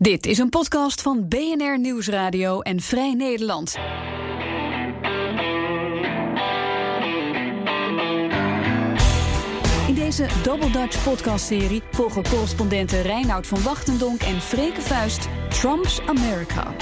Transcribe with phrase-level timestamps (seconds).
[0.00, 3.76] Dit is een podcast van BNR Nieuwsradio en Vrij Nederland.
[9.86, 16.74] In deze Double Dutch podcastserie volgen correspondenten Reinoud van Wachtendonk en Freke Vuist Trump's America.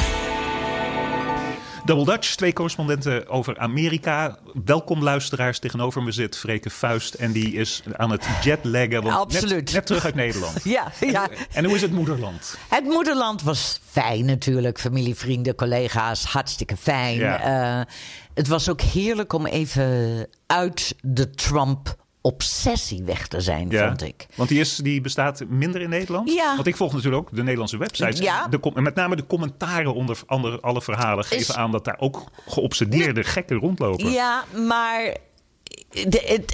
[1.86, 4.38] Double Dutch, twee correspondenten over Amerika.
[4.64, 5.58] Welkom luisteraars.
[5.58, 9.02] Tegenover me zit Freke Vuist en die is aan het jetlaggen.
[9.02, 9.64] Want Absoluut.
[9.64, 10.64] Net, net terug uit Nederland.
[10.64, 11.28] Ja, ja.
[11.52, 12.56] En hoe is het moederland?
[12.68, 14.80] Het moederland was fijn natuurlijk.
[14.80, 17.18] Familie, vrienden, collega's, hartstikke fijn.
[17.18, 17.40] Ja.
[17.80, 17.92] Eh,
[18.34, 21.96] het was ook heerlijk om even uit de Trump
[22.26, 24.26] obsessie weg te zijn, vond ik.
[24.34, 26.32] Want die, is, die bestaat minder in Nederland.
[26.32, 26.54] Ja.
[26.54, 28.18] Want ik volg natuurlijk ook de Nederlandse websites.
[28.18, 28.48] Ja.
[28.48, 31.84] De, com- en met name de commentaren onder andere, alle verhalen geven Is- aan dat
[31.84, 34.10] daar ook geobsedeerde gekken rondlopen.
[34.10, 35.16] Ja, maar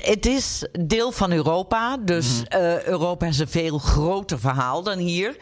[0.03, 1.97] het, is deel van Europa.
[1.97, 2.45] Dus Mhm.
[2.63, 5.37] eh, Europa is een veel groter verhaal dan hier.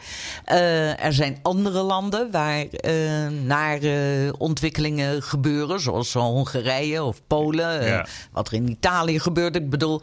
[0.45, 5.79] Eh, er zijn andere landen waar eh nare ontwikkelingen gebeuren.
[5.79, 7.85] Zoals Hongarije of Polen.
[7.85, 8.05] Ja.
[8.31, 9.55] wat er in Italië gebeurt.
[9.55, 10.01] Ik bedoel,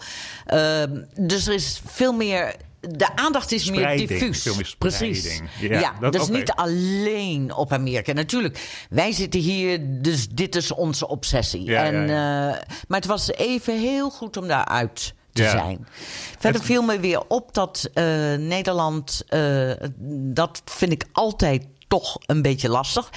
[1.21, 2.55] dus er is veel meer...
[2.81, 4.45] De aandacht is meer diffuus.
[4.45, 5.41] meer Precies.
[5.61, 8.13] Ja, Ja, dat- dus niet alleen op Amerika.
[8.13, 11.65] Natuurlijk, wij zitten hier, dus dit is onze obsessie.
[11.65, 12.07] Ja, en, eh,
[12.89, 15.87] maar het was even heel goed om daaruit te zijn.
[16.39, 18.05] Verder Het- viel me weer op dat eh,
[18.35, 19.71] Nederland, eh,
[20.33, 23.11] dat vind ik altijd toch een beetje lastig.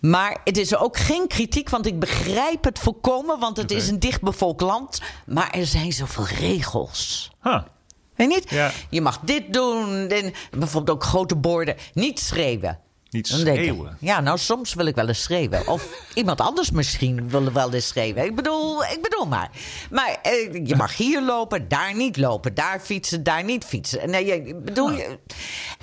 [0.00, 3.98] Maar het is ook geen kritiek, want ik begrijp het volkomen, want het is een
[3.98, 5.00] dichtbevolkt land.
[5.26, 7.30] Maar er zijn zoveel regels.
[7.42, 7.62] Huh.
[8.16, 8.50] Weet je niet?
[8.50, 8.70] Ja.
[8.90, 10.08] Je mag dit doen.
[10.08, 11.76] En bijvoorbeeld ook grote borden.
[11.92, 12.78] Niet schreeuwen.
[13.10, 13.96] Niet ik, schreeuwen.
[14.00, 15.66] ja, nou soms wil ik wel eens schreeuwen.
[15.66, 18.24] Of iemand anders misschien wil wel eens schreeuwen.
[18.24, 19.50] Ik bedoel, ik bedoel maar.
[19.90, 22.54] Maar eh, je mag hier lopen, daar niet lopen.
[22.54, 24.10] Daar fietsen, daar niet fietsen.
[24.10, 24.90] Nee, je, bedoel,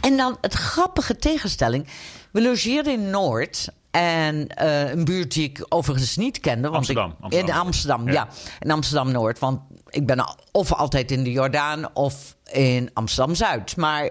[0.02, 1.88] En dan het grappige tegenstelling.
[2.32, 3.68] We logeerden in Noord.
[3.92, 6.62] En eh, een buurt die ik overigens niet kende.
[6.62, 7.56] Want Amsterdam, Ik, Amsterdam.
[7.56, 8.14] In Amsterdam, Ja.
[8.14, 8.28] ja.
[8.60, 9.40] In Amsterdam-Noord.
[9.40, 9.60] Want
[9.94, 13.78] ik ben of altijd in de Jordaan of in Amsterdam-Zuid.
[13.78, 14.10] Maar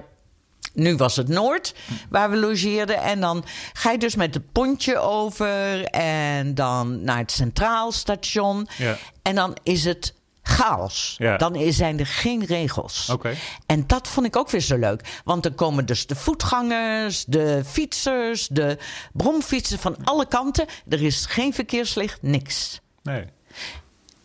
[0.75, 1.75] nu was het Noord
[2.10, 2.97] waar we logeerden.
[3.03, 5.84] En dan ga je dus met het pontje over.
[5.84, 8.69] En dan naar het Centraal Station.
[8.78, 8.97] Ja.
[9.22, 11.15] En dan is het chaos.
[11.19, 11.37] Ja.
[11.37, 13.09] Dan zijn er geen regels.
[13.10, 13.34] Oké.
[13.66, 15.21] En dat vond ik ook weer zo leuk.
[15.25, 18.78] Want dan komen dus de voetgangers, de fietsers, de
[19.12, 20.66] bromfietsers van alle kanten.
[20.88, 22.81] Er is geen verkeerslicht, niks.
[23.03, 23.25] Nee.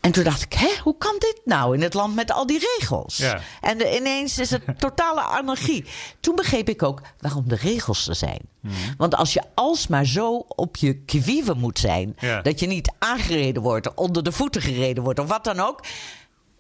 [0.02, 2.60] En toen dacht ik, hè, hoe kan dit nou in het land met al die
[2.78, 3.18] regels?
[3.18, 3.40] Ja.
[3.62, 5.86] En de- ineens is het totale anarchie.
[6.20, 8.40] Toen begreep ik ook waarom de regels er zijn.
[8.62, 8.74] Mhm.
[8.98, 12.16] Want als je alsmaar zo op je kwieve moet zijn...
[12.20, 12.42] Ja.
[12.42, 15.20] dat je niet aangereden wordt, onder de voeten gereden wordt...
[15.20, 15.84] of wat dan ook,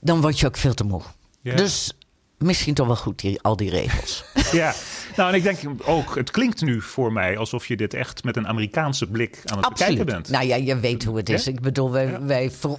[0.02, 1.02] dan word je ook veel te moe.
[1.42, 1.56] Ja.
[1.56, 1.92] Dus
[2.38, 4.24] misschien toch wel goed, die, al die regels.
[4.52, 4.74] Ja,
[5.16, 8.36] nou en ik denk ook, het klinkt nu voor mij alsof je dit echt met
[8.38, 10.30] een Amerikaanse blik aan het bekijken bent.
[10.30, 11.44] Nou ja, je weet hoe het is.
[11.46, 11.52] Ja?
[11.52, 12.22] Ik bedoel, wij, Ja.
[12.22, 12.78] wij, ver,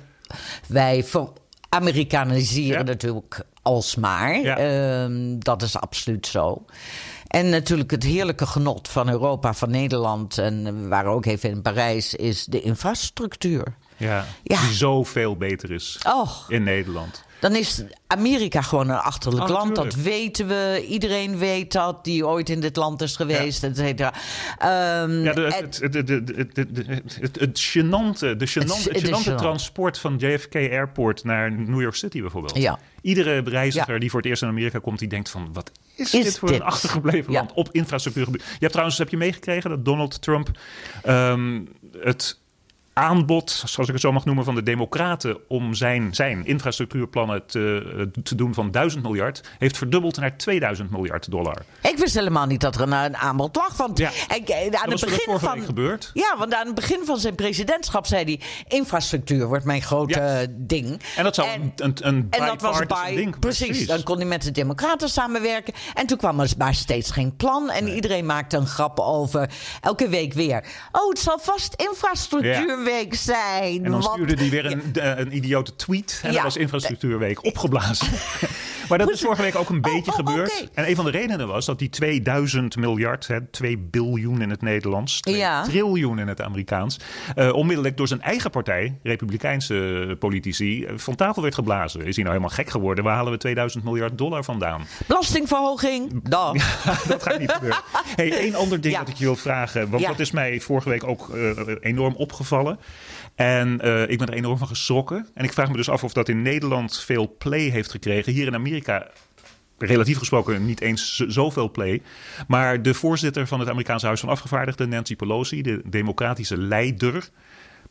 [0.67, 1.05] wij
[1.69, 2.83] Amerikaniseren Ja.
[2.83, 4.41] natuurlijk alsmaar.
[4.41, 4.57] Ja.
[4.59, 6.65] Ehm, dat is absoluut zo.
[7.27, 10.39] En natuurlijk het heerlijke genot van Europa, van Nederland...
[10.39, 13.75] en we waren ook even in Parijs, is de infrastructuur.
[13.97, 14.61] Ja, Ja.
[14.61, 15.99] die zoveel beter is
[16.49, 17.25] in Nederland.
[17.41, 19.69] Dan is Amerika gewoon een achterlijk Oh, land.
[19.69, 19.95] natuurlijk.
[19.95, 20.85] Dat weten we.
[20.89, 24.13] Iedereen weet dat, die ooit in dit land is geweest, et cetera.
[24.59, 32.21] Ehm, Ja, de, het, het, de Het- transport van JFK Airport naar New York City
[32.21, 32.57] bijvoorbeeld.
[32.57, 32.79] Ja.
[33.03, 33.99] Iedere reiziger Ja.
[34.01, 35.49] die voor het eerst in Amerika komt, die denkt van...
[35.53, 36.61] wat is, Is dit voor dit?
[36.61, 37.39] een achtergebleven Ja.
[37.39, 38.43] land op infrastructuurgebied?
[38.43, 40.51] Je hebt trouwens, heb je meegekregen dat Donald Trump
[41.03, 41.61] ehm,
[42.01, 42.39] het
[42.99, 48.11] aanbod, zoals ik het zo mag noemen, van de Democraten om zijn, zijn infrastructuurplannen te,
[48.23, 51.57] te doen van 1000 miljard, heeft verdubbeld naar 2000 miljard dollar.
[51.83, 53.77] Ik wist helemaal niet dat er een, een aanbod lag.
[53.77, 54.11] Want Ja.
[54.35, 55.61] ik, eh, aan Dat het begin van.
[55.61, 56.11] gebeurd.
[56.15, 58.41] Ja, want aan het begin van zijn presidentschap zei hij:
[58.79, 60.41] infrastructuur wordt mijn grote Ja.
[60.41, 61.01] eh, ding.
[61.17, 63.15] En dat zou een, een, een en dat was bipartisan bij.
[63.17, 63.39] ding.
[63.39, 65.75] Precies, dan kon hij met de Democraten samenwerken.
[65.95, 67.71] En toen kwam er maar steeds geen plan.
[67.71, 69.51] En iedereen maakte een grap over.
[69.81, 70.65] Elke week weer.
[70.93, 71.75] Oh, het zal vast
[72.89, 73.85] infrastructuurweek zijn.
[73.85, 76.21] En dan want- stuurde hij weer een, een idiote tweet.
[76.23, 76.35] En Ja.
[76.35, 78.09] dat was infrastructuurweek opgeblazen.
[78.89, 80.69] maar dat is vorige week ook een beetje oh, gebeurd.
[80.75, 84.63] En een van de redenen was dat die 2000 miljard, hè, 2 biljoen in het
[84.63, 85.63] Nederlands, 2 Ja.
[85.63, 86.99] triljoen in het Amerikaans,
[87.35, 92.01] eh, onmiddellijk door zijn eigen partij, Republikeinse politici, eh, van tafel werd geblazen.
[92.01, 93.05] Is hij nou helemaal gek geworden?
[93.05, 94.87] Waar halen we 2000 miljard dollar vandaan?
[95.07, 96.29] Belastingverhoging.
[96.29, 96.53] Dag.
[97.09, 97.79] dat gaat niet gebeuren.
[98.17, 99.91] Hey, één ander ding dat ik je wil vragen.
[99.91, 101.51] Want dat is mij vorige week ook eh,
[101.81, 102.78] enorm opgevallen.
[103.35, 105.29] En eh, ik ben er enorm van geschrokken.
[105.35, 108.33] En ik vraag me dus af of dat in Nederland veel play heeft gekregen.
[108.33, 109.07] Hier in Amerika
[109.79, 112.03] relatief gesproken niet eens zoveel play.
[112.47, 117.29] Maar de voorzitter van het Amerikaanse Huis van Afgevaardigden, Nancy Pelosi, de democratische leider,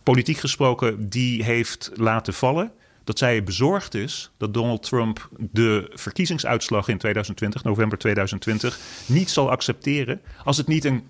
[0.03, 2.71] politiek gesproken, die heeft laten vallen
[3.07, 9.49] dat zij bezorgd is dat Donald Trump de verkiezingsuitslag in 2020, november 2020, niet zal
[9.49, 11.03] accepteren als het niet een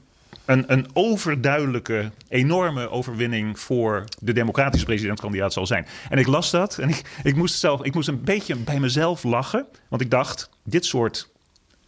[0.45, 5.88] een, een overduidelijke, enorme overwinning voor de democratische presidentkandidaat zal zijn.
[6.09, 9.24] En ik las dat en ik, ik, moest zelf, ik moest een beetje bij mezelf
[9.24, 9.65] lachen.
[9.89, 11.29] Want ik dacht, dit soort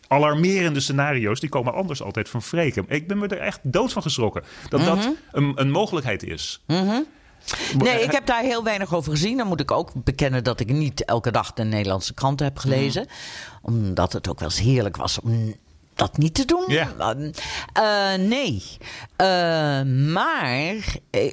[0.07, 2.85] alarmerende scenario's, die komen anders altijd van Freken.
[2.87, 4.43] Ik ben me er echt dood van geschrokken.
[4.69, 5.09] Dat dat Mhm.
[5.31, 6.63] een, een mogelijkheid is.
[7.77, 9.37] Nee, ik heb daar heel weinig over gezien.
[9.37, 13.07] Dan moet ik ook bekennen dat ik niet elke dag de Nederlandse kranten heb gelezen.
[13.61, 15.53] Omdat het ook wel eens heerlijk was om
[15.99, 16.63] dat niet te doen.
[16.67, 16.93] Ja.
[16.97, 17.31] Ehm,
[17.73, 18.63] eh, nee.
[19.15, 19.81] Eh,
[20.13, 20.75] maar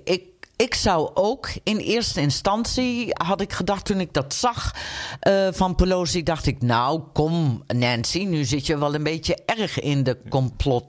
[0.05, 0.23] ik,
[0.57, 4.75] ik zou ook in eerste instantie, had ik gedacht toen ik dat zag
[5.21, 9.81] eh, van Pelosi, dacht ik, nou kom Nancy, nu zit je wel een beetje erg
[9.81, 10.85] in de complot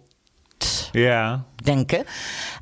[0.91, 2.03] Ja, denken.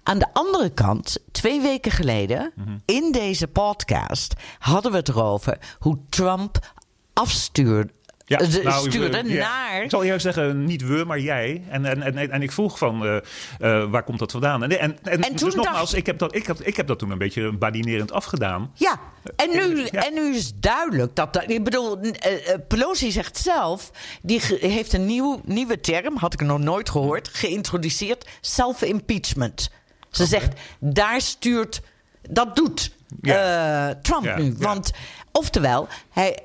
[0.04, 2.78] Aan de andere kant, twee weken geleden, Mhm.
[2.86, 6.74] in deze podcast, hadden we het erover hoe Trump
[7.14, 7.94] afstuurde.
[8.27, 9.48] Ja, eh, nou, stuurde we- ja.
[9.48, 9.83] naar.
[9.83, 11.63] Ik zal eerlijk zeggen, niet we, maar jij.
[11.69, 13.16] En, en, en, en ik vroeg van, eh,
[13.60, 14.63] eh, waar komt dat vandaan?
[14.63, 17.00] En, en, en, toen dus dacht- nogmaals, ik heb, dat, ik, heb, ik heb dat
[17.00, 18.72] toen een beetje badinerend afgedaan.
[18.74, 19.00] Ja,
[19.36, 20.06] en nu, Ja.
[20.06, 21.33] en nu is duidelijk dat.
[21.33, 23.92] dat- Ik bedoel, eh, eh, Pelosi zegt zelf.
[24.22, 29.69] die heeft een nieuw, nieuwe term, had ik nog nooit gehoord, geïntroduceerd: self-impeachment.
[30.12, 31.81] Ze zegt, daar stuurt.
[32.30, 34.56] Dat doet eh, Trump nu.
[34.57, 34.92] Want,
[35.31, 36.39] oftewel, hij,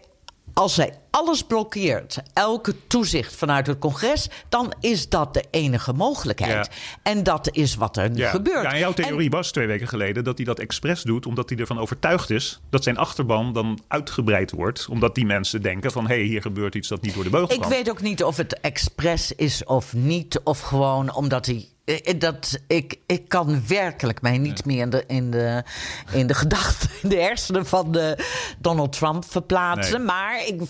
[0.54, 6.66] als hij alles blokkeert, elke toezicht vanuit het congres, dan is dat de enige mogelijkheid.
[6.66, 6.72] Ja.
[7.02, 8.30] En dat is wat er nu Ja.
[8.30, 8.62] gebeurt.
[8.62, 11.48] Ja, en jouw En- theorie was twee weken geleden dat hij dat expres doet, omdat
[11.48, 14.86] hij ervan overtuigd is dat zijn achterban dan uitgebreid wordt.
[14.90, 17.56] Omdat die mensen denken van, hé, hey, hier gebeurt iets dat niet door de beugel
[17.56, 20.40] Ik weet ook niet of het expres is of niet.
[20.44, 21.68] Of gewoon omdat hij.
[21.90, 25.64] Eh, Dat, ik, ik kan werkelijk mij niet meer in de, in, de,
[26.12, 28.24] in de gedachten, in de hersenen van de
[28.58, 29.96] Donald Trump verplaatsen.
[29.96, 30.06] Nee.
[30.06, 30.60] Maar ik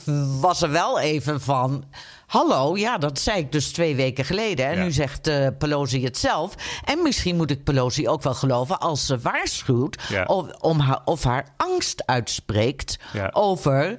[0.40, 1.84] was er wel even van.
[2.26, 4.66] Hallo, ja, dat zei ik dus twee weken geleden.
[4.66, 4.82] En Ja.
[4.82, 6.54] nu zegt eh, Pelosi het zelf.
[6.84, 10.02] En misschien moet ik Pelosi ook wel geloven als ze waarschuwt.
[10.08, 10.24] Ja.
[10.24, 13.30] Of, om haar, of haar angst uitspreekt Ja.
[13.32, 13.94] over.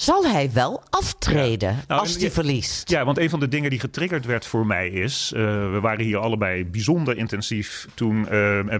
[0.00, 1.84] Zal hij wel aftreden Ja.
[1.88, 2.90] Nou, als hij verliest?
[2.90, 5.32] Ja, want een van de dingen die getriggerd werd voor mij is...
[5.34, 8.30] eh, we waren hier allebei bijzonder intensief toen eh,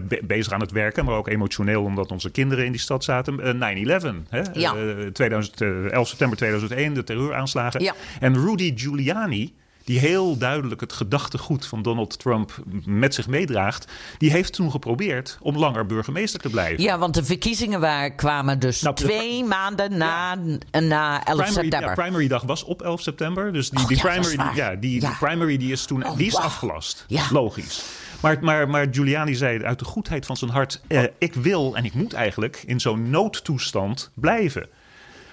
[0.07, 1.05] be- bezig aan het werken...
[1.05, 3.39] maar ook emotioneel omdat onze kinderen in die stad zaten.
[3.61, 4.41] Eh, 9-11, hè?
[4.53, 4.75] Ja.
[4.75, 7.83] Eh, 2000, eh, 11 september 2001, de terreuraanslagen.
[7.83, 7.93] Ja.
[8.19, 9.53] En Rudy Giuliani...
[9.83, 12.51] Die heel duidelijk het gedachtegoed van Donald Trump
[12.85, 13.91] met zich meedraagt.
[14.17, 16.83] Die heeft toen geprobeerd om langer burgemeester te blijven.
[16.83, 20.35] Ja, want de verkiezingen waar, kwamen dus Nou, twee maanden na,
[20.71, 21.89] na 11 Primary, september.
[21.89, 23.53] ja, primary dag was op 11 september.
[23.53, 26.27] Dus die, Oh, die ja, is primary, ja, die, primary die is toen Oh, die
[26.27, 26.45] is wauw.
[26.45, 27.05] afgelast.
[27.31, 27.83] Logisch.
[28.21, 31.85] Maar, maar, maar Giuliani zei uit de goedheid van zijn hart: eh, ik wil en
[31.85, 34.67] ik moet eigenlijk in zo'n noodtoestand blijven.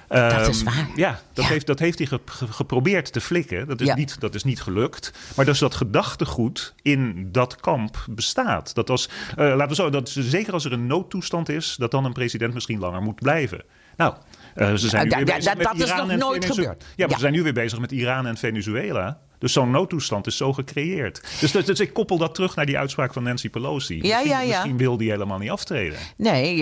[0.09, 0.89] Dat is Ehm, waar.
[0.97, 1.51] Ja, dat, Ja.
[1.51, 3.67] Heeft, dat heeft hij ge- ge- geprobeerd te flikken.
[3.67, 3.95] Dat is, Ja.
[3.95, 5.13] niet, dat is niet gelukt.
[5.37, 8.75] Maar dus dat gedachtegoed in dat kamp bestaat.
[8.75, 12.05] Dat als, eh, laten we zo, dat zeker als er een noodtoestand is, dat dan
[12.05, 13.63] een president misschien langer moet blijven.
[13.97, 14.15] Nou,
[14.55, 16.83] eh, ze zijn nu Ja, weer bezig met dat is en nooit gebeurd.
[16.83, 17.15] Ja, maar Ja.
[17.15, 19.19] ze zijn nu weer bezig met Iran en Venezuela.
[19.39, 21.21] Dus zo'n noodtoestand is zo gecreëerd.
[21.41, 23.95] Dus, dus, dus ik koppel dat terug naar die uitspraak van Nancy Pelosi.
[23.95, 24.47] Ja, misschien, ja, ja.
[24.49, 25.99] misschien wil die helemaal niet aftreden.
[26.17, 26.57] Nee,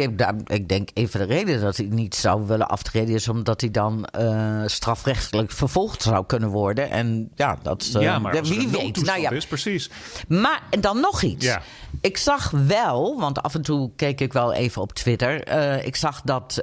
[0.47, 3.15] ik, denk een van de redenen dat hij niet zou willen aftreden...
[3.15, 6.91] is omdat hij dan eh, strafrechtelijk vervolgd zou kunnen worden.
[6.91, 8.71] En ja, dat eh, ja, maar wie weet.
[8.71, 9.91] noodtoestand Nou ja, is, precies.
[10.29, 11.45] Maar en dan nog iets.
[11.45, 11.63] Ja.
[12.01, 15.43] Ik zag wel, want af en toe keek ik wel even op Twitter.
[15.43, 16.61] eh, ik zag dat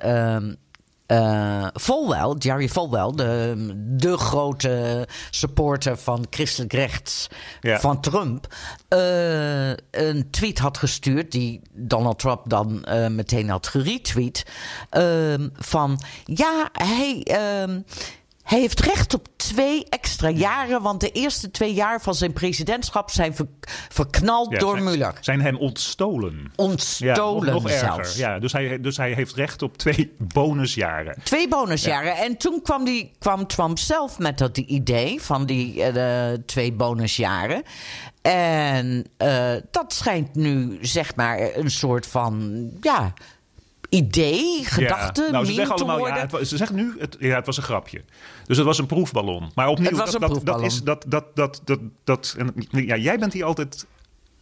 [1.73, 7.27] Falwell, Jerry Falwell, de, de grote supporter van christelijk rechts
[7.61, 7.79] Ja.
[7.79, 8.47] van Trump,
[8.87, 14.45] eh, een tweet had gestuurd die Donald Trump dan eh, meteen had geretweet.
[15.53, 17.25] van ja, hij.
[18.43, 23.09] Hij heeft recht op twee extra jaren, want de eerste twee jaar van zijn presidentschap
[23.11, 23.47] zijn ver-
[23.89, 25.13] verknald Ja, door zijn, Mueller.
[25.19, 26.37] Zijn hem ontstolen.
[26.37, 28.15] Ja, Ontstolen nog, nog zelfs.
[28.15, 31.15] Ja, dus, hij, dus hij heeft recht op twee bonusjaren.
[31.23, 32.15] Twee bonusjaren.
[32.15, 37.63] En toen kwam, die, kwam Trump zelf met dat idee van die eh, twee bonusjaren.
[38.21, 43.13] En eh, dat schijnt nu, zeg maar, een soort van, ja,
[43.93, 45.31] idee, gedachte, ja.
[45.31, 48.01] nou, ze zeggen allemaal, ja, het, ze zeggen nu, het, ja, het was een grapje.
[48.45, 49.51] Dus het was een proefballon.
[49.55, 52.97] Maar opnieuw, Het was dat, een dat, is dat, dat, dat, dat, dat en, ja,
[52.97, 53.85] jij bent hier altijd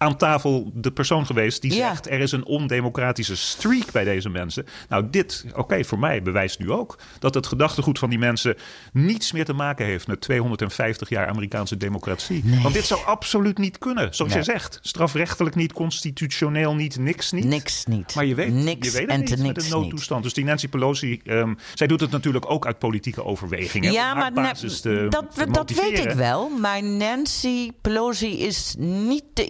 [0.02, 1.88] aan tafel de persoon geweest die Ja.
[1.90, 2.10] zegt...
[2.10, 4.66] er is een ondemocratische streak bij deze mensen.
[4.90, 6.98] Nou, dit, oké, voor mij bewijst nu ook...
[7.20, 8.56] dat het gedachtegoed van die mensen
[8.94, 10.08] niets meer te maken heeft...
[10.08, 12.44] met 250 jaar Amerikaanse democratie.
[12.62, 14.16] Want dit zou absoluut niet kunnen.
[14.16, 14.44] Zoals Nee.
[14.44, 17.46] jij zegt, strafrechtelijk niet, constitutioneel niet, niks niet.
[17.46, 18.16] Niks niet.
[18.16, 20.24] Maar je weet, niks je weet het en niet te met een noodtoestand.
[20.24, 23.92] Dus die Nancy Pelosi, ehm, zij doet het natuurlijk ook uit politieke overwegingen.
[23.92, 26.50] Ja, maar basis te, dat, te dat weet ik wel.
[26.50, 29.50] Maar Nancy Pelosi is niet de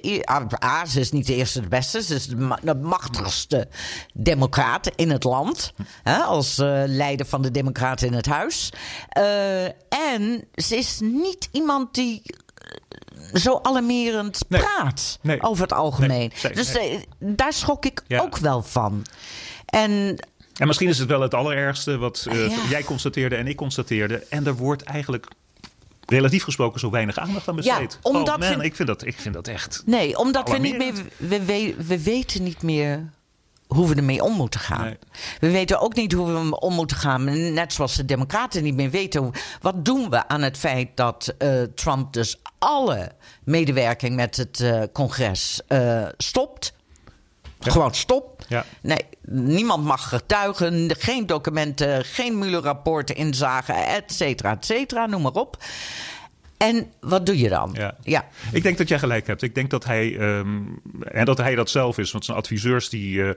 [0.50, 2.01] ah, A, ze is niet de eerste de beste.
[2.03, 3.67] Ze is de, ma- de machtigste
[4.13, 5.74] democraat in het land.
[6.03, 8.69] Hè, als eh, leider van de democraten in het huis.
[9.10, 9.63] Eh,
[10.10, 14.62] en ze is niet iemand die eh, zo alarmerend Nee.
[14.62, 15.41] praat Nee.
[15.41, 16.31] over het algemeen.
[16.43, 16.53] Nee.
[16.53, 16.77] Dus
[17.19, 18.19] daar schrok ik Ja.
[18.21, 19.05] ook wel van.
[19.65, 20.15] En
[20.57, 22.50] En misschien is het wel het allerergste wat Ja.
[22.69, 24.25] jij constateerde en ik constateerde.
[24.29, 25.27] En er wordt eigenlijk
[26.12, 28.00] relatief gesproken zo weinig aandacht aan Ja, besteed.
[28.01, 29.84] omdat oh man, we- ik, vind dat, ik vind dat echt...
[29.86, 30.94] Nee, omdat we niet meer.
[31.18, 33.10] We, we, we weten niet meer
[33.68, 34.84] hoe we ermee om moeten gaan.
[34.84, 34.98] Nee.
[35.39, 37.53] We weten ook niet hoe we om moeten gaan.
[37.53, 39.32] Net zoals de Democraten niet meer weten.
[39.62, 43.12] Wat doen we aan het feit dat eh, Trump dus alle
[43.44, 46.74] medewerking met het eh, congres eh, stopt?
[47.60, 48.30] Gewoon stop.
[48.51, 48.65] Ja.
[48.81, 55.31] Nee, niemand mag getuigen, geen documenten, geen Mueller-rapporten inzagen, et cetera, et cetera, noem maar
[55.31, 55.58] op.
[56.58, 57.72] En wat doe je dan?
[57.74, 57.98] Ja.
[58.03, 58.27] ja.
[58.51, 59.41] Ik denk dat jij gelijk hebt.
[59.41, 60.60] Ik denk dat hij, ehm,
[61.03, 63.29] en dat hij dat zelf is, want zijn adviseurs die eh,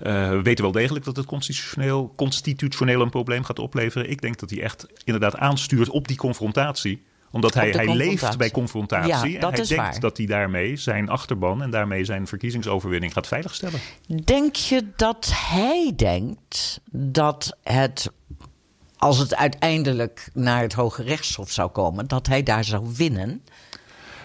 [0.00, 4.10] eh, weten wel degelijk dat het constitutioneel, constitutioneel een probleem gaat opleveren.
[4.10, 8.50] Ik denk dat hij echt inderdaad aanstuurt op die confrontatie omdat hij, hij leeft bij
[8.50, 9.08] confrontatie.
[9.08, 10.00] Ja, en hij denkt waar.
[10.00, 13.80] dat hij daarmee zijn achterban en daarmee zijn verkiezingsoverwinning gaat veiligstellen.
[14.24, 18.10] Denk je dat hij denkt dat het,
[18.96, 23.42] als het uiteindelijk naar het Hoge Rechtshof zou komen, dat hij daar zou winnen?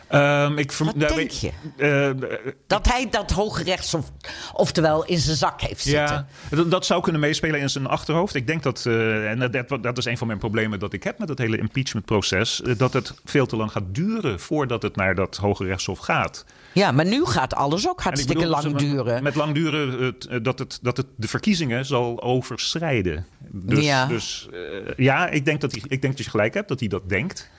[0.07, 1.51] Ehm, ik Wat nou, denk je?
[1.77, 4.11] eh, Dat hij dat Hoge Rechtshof,
[4.53, 6.27] oftewel in zijn zak heeft zitten?
[6.51, 8.35] Ja, dat, zou kunnen meespelen in zijn achterhoofd.
[8.35, 11.19] Ik denk dat, eh, en dat, dat, is een van mijn problemen dat ik heb
[11.19, 15.15] met het hele impeachmentproces, eh, dat het veel te lang gaat duren voordat het naar
[15.15, 16.45] dat Hoge Rechtshof gaat.
[16.73, 19.23] Ja, maar nu gaat alles ook hartstikke bedoel, lang duren.
[19.23, 23.25] Met lang duren dat, het, dat het de verkiezingen zal overschrijden.
[23.39, 24.05] Dus Ja.
[24.05, 24.49] dus,
[24.97, 27.49] ja ik, denk dat hij, ik denk dat je gelijk hebt dat hij dat denkt.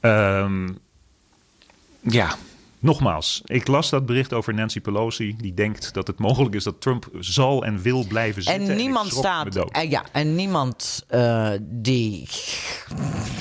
[0.00, 0.68] Ehm,
[2.04, 2.36] ja,
[2.78, 3.40] nogmaals.
[3.44, 5.34] Ik las dat bericht over Nancy Pelosi.
[5.36, 8.68] Die denkt dat het mogelijk is dat Trump zal en wil blijven zitten.
[8.70, 9.70] En niemand staat.
[9.70, 12.28] En ja, en niemand eh, die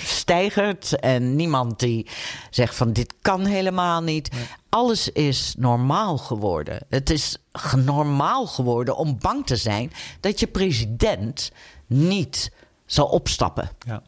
[0.03, 0.99] stijgert.
[0.99, 2.07] En niemand die
[2.49, 4.29] zegt van dit kan helemaal niet.
[4.69, 6.85] Alles is normaal geworden.
[6.89, 7.37] Het is
[7.85, 11.51] normaal geworden om bang te zijn dat je president
[11.87, 12.51] niet
[12.85, 13.69] zal opstappen.
[13.85, 14.01] Ja.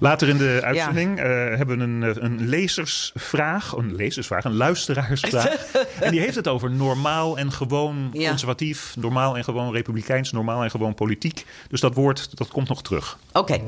[0.00, 5.46] Later in de uitzending eh, hebben we een, eh, een lezersvraag, een lezersvraag, een luisteraarsvraag.
[6.00, 8.28] en die heeft het over normaal en gewoon Ja.
[8.28, 11.44] conservatief, normaal en gewoon republikeins, normaal en gewoon politiek.
[11.68, 13.18] Dus dat woord, dat komt nog terug.
[13.32, 13.60] Oké.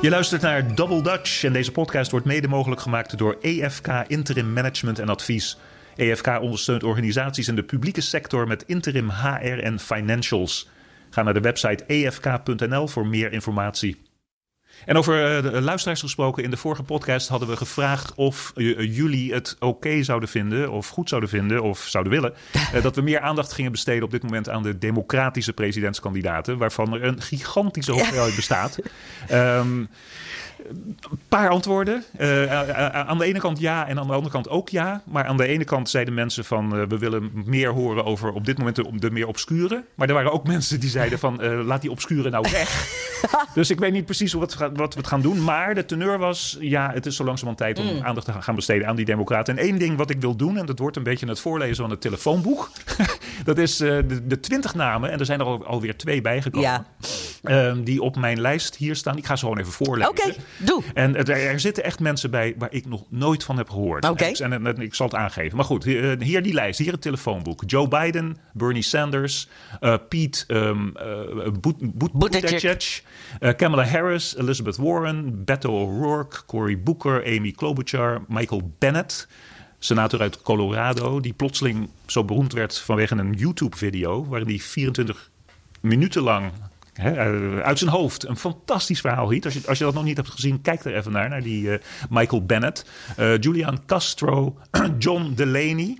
[0.00, 4.52] Je luistert naar Double Dutch en deze podcast wordt mede mogelijk gemaakt door EFK Interim
[4.52, 5.58] Management en Advies.
[5.96, 10.68] EFK ondersteunt organisaties in de publieke sector met interim HR en financials.
[11.10, 14.04] Ga naar de website efk.nl voor meer informatie.
[14.84, 18.96] En over eh, de luisteraars gesproken, in de vorige podcast hadden we gevraagd of eh,
[18.96, 22.34] jullie het oké zouden vinden, of goed zouden vinden, of zouden willen,
[22.72, 26.94] eh, dat we meer aandacht gingen besteden op dit moment aan de democratische presidentskandidaten, waarvan
[26.94, 28.78] er een gigantische hoeveelheid bestaat.
[29.28, 29.84] Ehm,
[30.68, 32.04] een paar antwoorden.
[32.16, 35.02] Eh, eh, eh, aan de ene kant ja en aan de andere kant ook ja.
[35.04, 38.58] Maar aan de ene kant zeiden mensen van we willen meer horen over op dit
[38.58, 39.84] moment de, de meer obscure.
[39.94, 42.88] Maar er waren ook mensen die zeiden van laat die obscure nou weg.
[43.54, 45.44] dus ik weet niet precies gaan- wat we het gaan doen.
[45.44, 48.88] Maar de teneur was ja, het is zo langzamerhand tijd om aandacht te gaan besteden
[48.88, 49.58] aan die democraten.
[49.58, 51.90] En één ding wat ik wil doen, en dat wordt een beetje het voorlezen van
[51.90, 52.70] het telefoonboek.
[53.44, 56.68] dat is de, de 20 namen, en er zijn er al, alweer twee bijgekomen.
[56.68, 56.84] Ja.
[57.42, 59.16] Ehm, die op mijn lijst hier staan.
[59.16, 60.10] Ik ga ze gewoon even voorlezen.
[60.10, 60.82] Oké, doe.
[60.94, 64.08] En het- er, zitten echt mensen bij waar ik nog nooit van heb gehoord.
[64.08, 64.24] Oké.
[64.24, 65.56] En, en- en ik zal het aangeven.
[65.56, 67.62] Maar goed, hier, hier die lijst, hier het telefoonboek.
[67.66, 69.48] Joe Biden, Bernie Sanders,
[69.80, 71.78] eh, Pete um, uh, Boet-
[72.12, 72.50] Buttigieg.
[72.50, 73.02] Buttigieg,
[73.40, 79.28] eh, Kamala Harris, Elizabeth Warren, Beto O'Rourke, Cory Booker, Amy Klobuchar, Michael Bennett.
[79.78, 84.26] Senator uit Colorado, die plotseling zo beroemd werd vanwege een YouTube-video.
[84.26, 85.30] waarin hij 24
[85.80, 86.52] minuten lang
[86.96, 89.44] hè, eh, uit zijn hoofd een fantastisch verhaal hield.
[89.44, 91.70] Als je, als je dat nog niet hebt gezien, kijk er even naar, naar die
[91.72, 91.78] eh,
[92.10, 92.84] Michael Bennett.
[93.16, 94.56] Eh, Julian Castro,
[94.98, 95.98] John Delaney.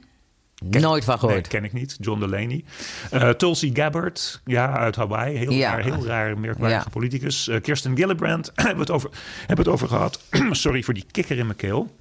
[0.64, 1.34] Nooit van gehoord.
[1.40, 1.96] Nee, ken ik niet.
[2.00, 2.64] John Delaney.
[3.12, 5.36] Uh, Tulsi Gabbard, ja, uit Hawaii.
[5.36, 5.70] Heel Ja.
[5.70, 6.90] raar, heel raar, merkwaardige Ja.
[6.90, 7.50] politicus.
[7.62, 10.20] Kirsten Gillibrand, hebben we het over, hebben het over gehad.
[10.50, 11.94] Sorry voor die kikker in mijn keel.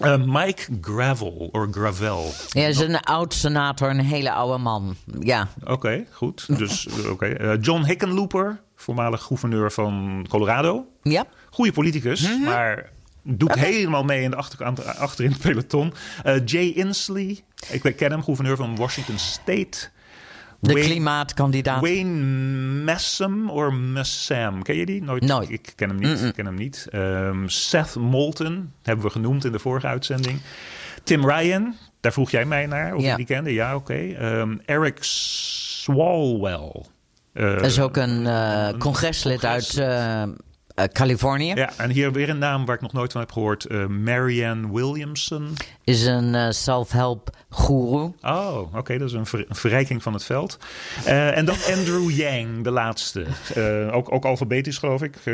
[0.00, 2.30] Uh, Mike Gravel, of Gravel.
[2.48, 4.96] Ja, is een oud senator, een hele oude man.
[5.20, 6.58] Ja, Oké, goed.
[6.58, 7.40] Dus, uh, oké.
[7.42, 10.86] Uh, John Hickenlooper, voormalig gouverneur van Colorado.
[11.02, 11.24] ja.
[11.50, 12.42] Goede politicus, Mhm.
[12.42, 12.90] maar
[13.22, 14.64] doet helemaal mee in de achter,
[14.98, 15.92] achter in het peloton.
[16.26, 19.88] Uh, Jay Inslee, ik ken hem, gouverneur van Washington State.
[20.62, 21.80] De Wayne- klimaatkandidaat.
[21.80, 22.20] Wayne
[22.84, 25.02] Messam of Messam, ken je die?
[25.02, 25.22] Nooit.
[25.22, 25.50] Nooit.
[25.50, 26.22] Ik ken hem niet.
[26.22, 26.86] Ik ken hem niet.
[26.90, 30.40] Ehm, Seth Moulton hebben we genoemd in de vorige uitzending.
[31.02, 33.10] Tim Ryan, daar vroeg jij mij naar of Ja.
[33.10, 33.52] ik die kende.
[33.52, 33.94] Ja, oké.
[33.94, 36.84] Ehm, Eric Swalwell.
[37.32, 39.74] Eh, Dat is ook een eh, congreslid uit
[40.74, 41.52] eh, Californië.
[41.54, 43.64] Ja, en hier weer een naam waar ik nog nooit van heb gehoord.
[43.64, 45.48] Eh, Marianne Williamson.
[45.84, 48.12] Is een eh, self-help guru.
[48.22, 50.58] Oh, oké, dat is een, ver- een verrijking van het veld.
[51.04, 53.24] En dan Andrew Yang, de laatste.
[53.92, 55.12] Ook, ook alfabetisch, geloof ik.
[55.12, 55.26] X,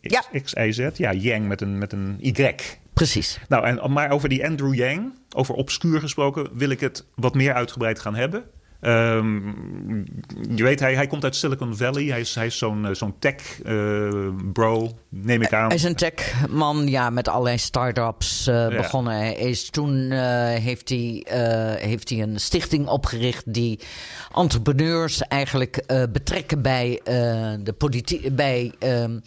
[0.00, 0.22] Ja.
[0.42, 0.88] X, Y, Z.
[0.98, 2.54] Ja, Yang met een, met een Y.
[2.92, 3.38] Precies.
[3.48, 7.52] Nou, en, maar over die Andrew Yang, over obscuur gesproken, wil ik het wat meer
[7.54, 8.44] uitgebreid gaan hebben.
[8.86, 9.46] Ehm,
[10.56, 12.04] je weet, hij, hij komt uit Silicon Valley.
[12.04, 15.66] Hij is, hij is zo'n eh, zo'n tech-bro, neem ik aan.
[15.66, 19.12] Hij is een techman, ja, met allerlei start-ups eh, begonnen.
[19.16, 20.20] Hij is toen eh,
[20.62, 23.80] heeft, hij, eh, heeft hij een stichting opgericht die
[24.34, 27.14] entrepreneurs eigenlijk eh, betrekken bij eh,
[27.60, 29.18] de politiek, bij ehm,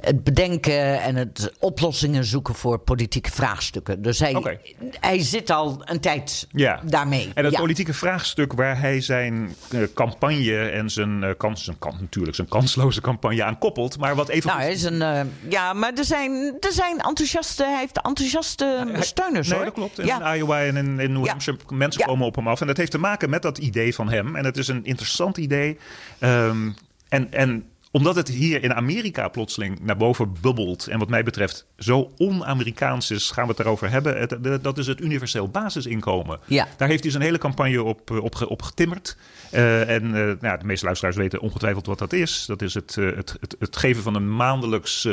[0.00, 4.02] het bedenken en het oplossingen zoeken voor politieke vraagstukken.
[4.02, 4.58] Dus hij,
[5.00, 6.80] hij zit al een tijd Ja.
[6.84, 7.30] daarmee.
[7.34, 7.58] En het ja.
[7.58, 13.00] politieke vraagstuk waar hij zijn eh, campagne en zijn, eh, kans, zijn natuurlijk zijn kansloze
[13.00, 14.50] campagne aan koppelt, maar wat even.
[14.56, 15.02] Nou, is een.
[15.02, 17.64] eh, ja, maar er zijn, er zijn enthousiaste.
[17.64, 19.64] Hij heeft enthousiaste Hij- steuners nee, hoor.
[19.66, 19.98] dat klopt.
[19.98, 20.34] In Ja.
[20.36, 21.30] Iowa en in, in New Ja.
[21.30, 22.06] Hampshire mensen Ja.
[22.06, 22.60] komen op hem af.
[22.60, 24.36] En dat heeft te maken met dat idee van hem.
[24.36, 25.78] En het is een interessant idee.
[26.18, 26.70] Ehm,
[27.08, 30.86] en, en omdat het hier in Amerika plotseling naar boven bubbelt...
[30.86, 34.18] en wat mij betreft zo on-Amerikaans is, gaan we het daarover hebben.
[34.18, 36.38] Het, dat is het universeel basisinkomen.
[36.46, 36.68] Ja.
[36.76, 39.16] Daar heeft hij zijn hele campagne op, eh, op, ge- op getimmerd.
[39.50, 42.44] Eh, en eh, nou, ja, de meeste luisteraars weten ongetwijfeld wat dat is.
[42.46, 45.06] Dat is het, het, het, het geven van een maandelijks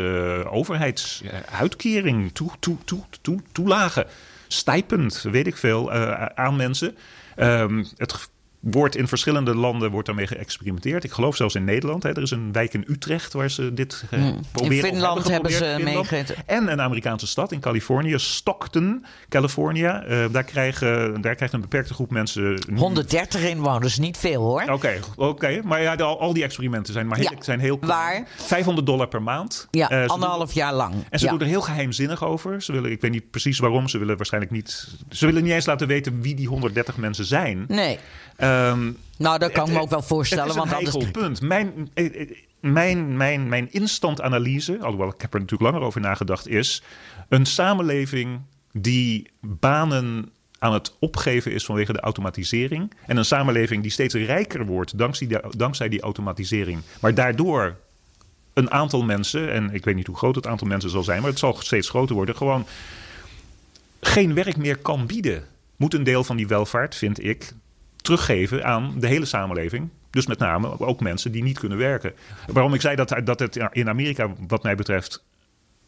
[0.46, 4.08] overheidsuitkering, toe, toe, toe, toe, toelage,
[4.48, 5.92] stipend, weet ik veel,
[6.36, 6.96] aan mensen.
[7.36, 11.04] Ehm, het wordt in verschillende landen wordt daarmee geëxperimenteerd.
[11.04, 12.04] Ik geloof zelfs in Nederland.
[12.04, 12.10] Hè.
[12.10, 14.20] Er is een wijk in Utrecht waar ze dit eh,
[14.52, 14.80] proberen.
[14.80, 14.90] Hmm.
[14.90, 16.12] Finland hebben ze geprobeerd, Finland.
[16.12, 20.04] meege- En een Amerikaanse stad in Californië, Stockton, California.
[20.04, 22.60] Eh, daar, krijgen, daar krijgt een beperkte groep mensen...
[22.76, 24.64] 130 inwoners, niet veel hoor.
[24.70, 25.62] Oké, oké.
[25.64, 28.28] maar ja, al, al die experimenten zijn, maar heel, Ja, zijn heel waar?
[28.38, 29.68] 500 dollar per maand.
[29.72, 30.94] Ja, ze anderhalf jaar lang.
[31.10, 31.32] En ze ja.
[31.32, 32.62] doen er heel geheimzinnig over.
[32.62, 33.88] Ze willen, ik weet niet precies waarom.
[33.88, 34.88] Ze willen waarschijnlijk niet.
[35.10, 37.66] Ze willen niet eens laten weten wie die 130 mensen zijn.
[37.68, 38.00] Nee.
[38.50, 40.44] Ehm, Nou, dat kan ik me ook wel voorstellen.
[40.44, 41.04] Het is een want anders...
[41.04, 41.42] heikel punt.
[41.42, 46.02] Mijn, eh, eh, mijn, mijn, mijn instant analyse, alhoewel ik heb er natuurlijk langer over
[46.02, 46.84] nagedacht, is
[47.30, 48.40] een samenleving
[48.72, 52.94] die banen aan het opgeven is vanwege de automatisering.
[53.06, 56.82] En een samenleving die steeds rijker wordt dankzij die, dankzij die automatisering.
[57.02, 57.76] Maar daardoor
[58.54, 61.30] een aantal mensen, en ik weet niet hoe groot het aantal mensen zal zijn, maar
[61.30, 62.66] het zal steeds groter worden, gewoon
[64.02, 65.44] geen werk meer kan bieden.
[65.76, 67.54] Moet een deel van die welvaart, vind ik,
[68.02, 69.90] teruggeven aan de hele samenleving.
[70.10, 72.14] Dus met name ook mensen die niet kunnen werken.
[72.48, 75.24] Waarom ik zei dat, dat het in Amerika, wat mij betreft,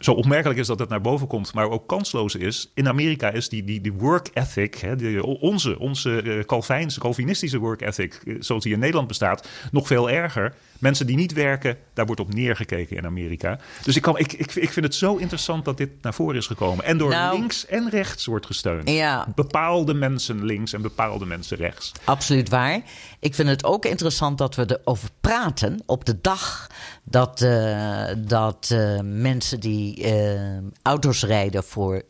[0.04, 2.72] zo opmerkelijk is dat het naar boven komt, maar ook kansloos is.
[2.74, 7.58] In Amerika is die, die, die work ethic, hè, die, onze, onze eh, Calvijnse, Calvinistische
[7.58, 10.54] work ethic, eh, zoals die in Nederland bestaat, nog veel erger.
[10.82, 13.60] Mensen die niet werken, daar wordt op neergekeken in Amerika.
[13.84, 16.48] Dus ik, kan, ik, ik, ik vind het zo interessant dat dit naar voren is
[16.48, 16.86] gekomen.
[16.86, 18.90] En door Nou- links en rechts wordt gesteund.
[18.90, 19.28] Ja.
[19.36, 21.92] Bepaalde mensen links en bepaalde mensen rechts.
[22.04, 22.82] Absoluut waar.
[23.20, 26.68] Ik vind het ook interessant dat we erover praten op de dag
[27.04, 30.40] dat, eh, dat eh, mensen die eh,
[30.82, 32.02] auto's rijden voor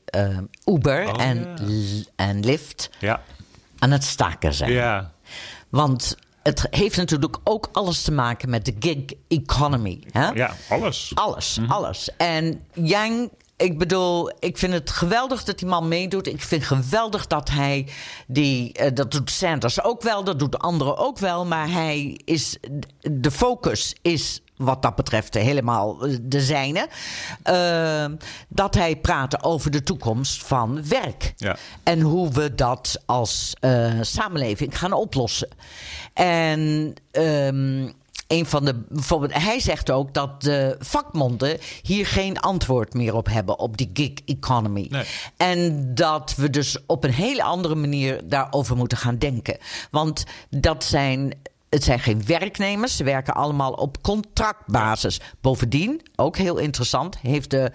[0.65, 2.03] Uber Oh, en, ja.
[2.15, 3.21] En Lyft Ja,
[3.79, 4.71] aan het staken zijn.
[4.71, 5.12] ja.
[5.69, 10.04] Want het heeft natuurlijk ook alles te maken met de gig economy.
[10.12, 10.30] Hè?
[10.30, 11.12] ja alles.
[11.13, 12.10] Alles, alles.
[12.17, 16.27] En Yang, ik bedoel, ik vind het geweldig dat die man meedoet.
[16.27, 17.88] Ik vind geweldig dat hij
[18.27, 21.45] die, eh, dat doet Sanders ook wel, dat doet anderen ook wel.
[21.45, 22.58] Maar hij is,
[22.99, 26.88] de focus is wat dat betreft helemaal de zijne.
[27.43, 28.06] Eh,
[28.47, 31.34] dat hij praat over de toekomst van werk.
[31.38, 31.56] Ja.
[31.84, 35.50] En hoe we dat als eh, samenleving gaan oplossen.
[36.13, 37.88] En ehm,
[38.32, 38.84] een van de.
[38.89, 43.89] Bijvoorbeeld, hij zegt ook dat de vakmonden hier geen antwoord meer op hebben op die
[43.93, 44.88] gig economy.
[44.89, 45.04] Nee.
[45.38, 49.58] En dat we dus op een hele andere manier daarover moeten gaan denken.
[49.89, 51.34] Want dat zijn
[51.71, 52.95] het zijn geen werknemers.
[52.95, 55.21] Ze werken allemaal op contractbasis.
[55.41, 57.71] Bovendien, ook heel interessant, heeft de,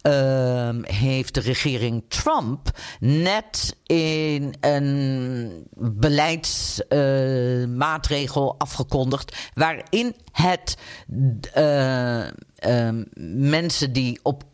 [0.00, 9.36] ehm, heeft de regering Trump net in een beleidsmaatregel afgekondigd.
[9.54, 10.76] waarin het
[11.52, 13.04] eh, ehm,
[13.50, 14.44] mensen die op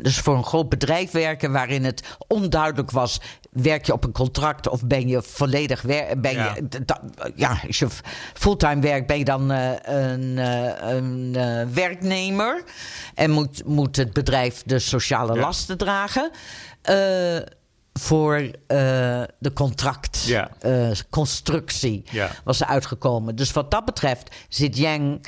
[0.00, 4.68] dus voor een groot bedrijf werken waarin het onduidelijk was: werk je op een contract
[4.68, 6.54] of ben je volledig wer ben Ja.
[6.54, 6.84] je
[7.34, 7.86] ja, als je
[8.34, 12.62] fulltime werkt, ben je dan eh, een, eh, een eh, werknemer
[13.14, 15.40] en moet, moet het bedrijf de sociale Ja.
[15.40, 16.30] lasten dragen.
[17.98, 18.50] voor
[19.38, 20.50] de contract Ja.
[22.44, 23.36] was er uitgekomen.
[23.36, 25.26] Dus wat dat betreft zit Yang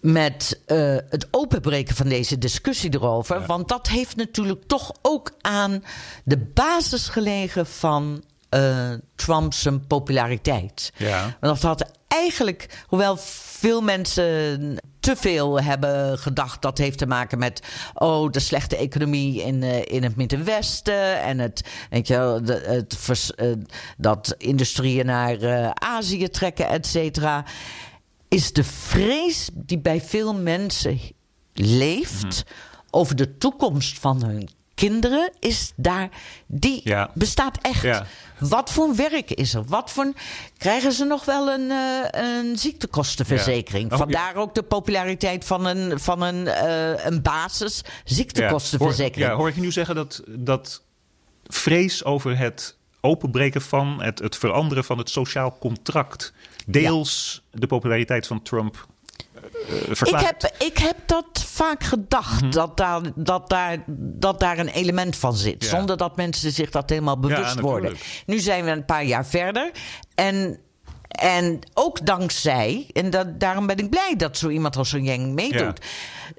[0.00, 3.40] met eh, het openbreken van deze discussie erover.
[3.40, 3.46] Ja.
[3.46, 5.84] Want dat heeft natuurlijk toch ook aan
[6.24, 10.92] de basis gelegen van eh Trump's populariteit.
[10.96, 11.36] Ja.
[11.40, 13.16] Want dat had eigenlijk, hoewel
[13.60, 17.62] veel mensen te veel hebben gedacht dat heeft te maken met
[17.94, 22.96] oh de slechte economie in, eh, in het Middenwesten en het, weet je, de, het
[22.98, 23.32] vers-
[23.96, 27.44] dat industrieën naar Azië trekken, et cetera,
[28.30, 30.98] is de vrees die bij veel mensen
[31.54, 32.54] leeft Mhm.
[32.90, 36.08] over de toekomst van hun kinderen, is daar,
[36.46, 37.10] die Ja.
[37.14, 37.82] bestaat echt.
[37.82, 38.06] Ja.
[38.38, 39.64] Wat voor werk is er?
[39.64, 40.12] Wat voor
[40.58, 43.88] krijgen ze nog wel een, eh, een ziektekostenverzekering?
[43.88, 43.94] Ja.
[43.96, 49.16] Oh, Vandaar ook de populariteit van een, van een, eh, een basis ziektekostenverzekering.
[49.16, 50.82] Ja, hoor, ja, hoor ik je nu zeggen dat, dat
[51.46, 56.32] vrees over het openbreken van, het, het veranderen van het sociaal contract,
[56.66, 58.86] deels de populariteit van Trump
[59.68, 64.68] eh Ik heb, ik heb dat vaak gedacht, dat, daar, dat, daar, dat daar een
[64.68, 65.64] element van zit.
[65.64, 65.68] Ja.
[65.70, 67.96] Zonder dat mensen zich dat helemaal bewust worden.
[68.26, 69.70] Nu zijn we een paar jaar verder.
[70.14, 70.58] En,
[71.08, 75.32] en ook dankzij, en dat, daarom ben ik blij dat zo iemand als zo'n Yang
[75.34, 75.80] meedoet.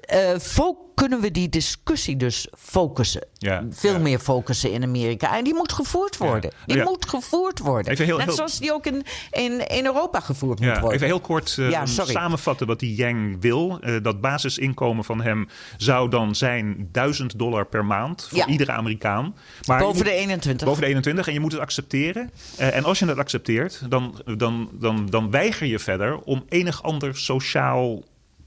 [0.00, 3.26] eh, fo- kunnen we die discussie dus focussen.
[3.42, 3.98] Ja, Veel ja.
[3.98, 5.36] meer focussen in Amerika.
[5.36, 6.50] En die moet gevoerd worden.
[6.66, 7.92] Die moet gevoerd worden.
[7.92, 10.90] Even heel- Net heel- zoals die ook in, in, in Europa gevoerd moet worden.
[10.92, 13.78] even heel kort eh, samenvatten wat die Yang wil.
[13.80, 19.34] Eh, dat basisinkomen van hem zou dan zijn 1000 dollar per maand voor iedere Amerikaan.
[19.66, 20.66] Maar Boven moet- de 21.
[20.66, 22.30] Boven de 21 en je moet het accepteren.
[22.56, 26.82] Eh, en als je het accepteert, dan, dan, dan, dan weiger je verder om enig
[26.82, 28.02] ander sociaal,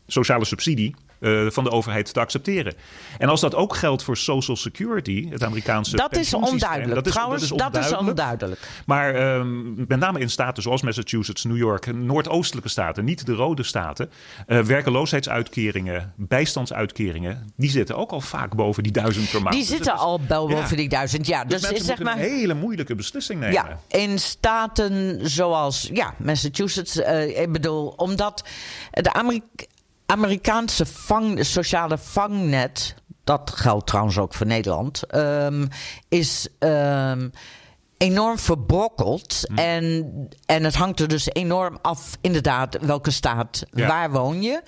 [0.07, 2.73] sociale subsidie eh, van de overheid te accepteren.
[3.17, 6.95] En als dat ook geldt voor Social Security, het Amerikaanse Dat is onduidelijk.
[6.95, 8.59] dat is- Trouwens, dat is onduidelijk.
[8.85, 13.63] Maar ehm, met name in staten zoals Massachusetts, New York, noordoostelijke staten, niet de rode
[13.63, 14.09] staten,
[14.47, 19.55] eh, werkeloosheidsuitkeringen, bijstandsuitkeringen, die zitten ook al vaak boven die duizend per maand.
[19.55, 20.25] Die Dus zitten is- al ja.
[20.27, 21.27] boven die duizend.
[21.27, 22.13] Ja, Dus, dus, is zeg maar.
[22.13, 23.53] een hele moeilijke beslissing nemen.
[23.55, 26.97] Ja, in staten zoals ja, Massachusetts.
[27.01, 28.43] eh, ik bedoel, omdat
[28.91, 29.41] de Ameri-
[30.05, 32.95] Amerikaanse vang, sociale vangnet.
[33.23, 35.03] Dat geldt trouwens ook voor Nederland.
[35.05, 35.65] ehm,
[36.09, 36.47] is.
[36.59, 37.29] ehm,
[37.97, 39.41] enorm verbrokkeld.
[39.47, 39.57] Hm.
[39.57, 40.13] En,
[40.45, 43.87] en het hangt er dus enorm af, inderdaad, welke staat, Ja.
[43.87, 44.61] waar woon je.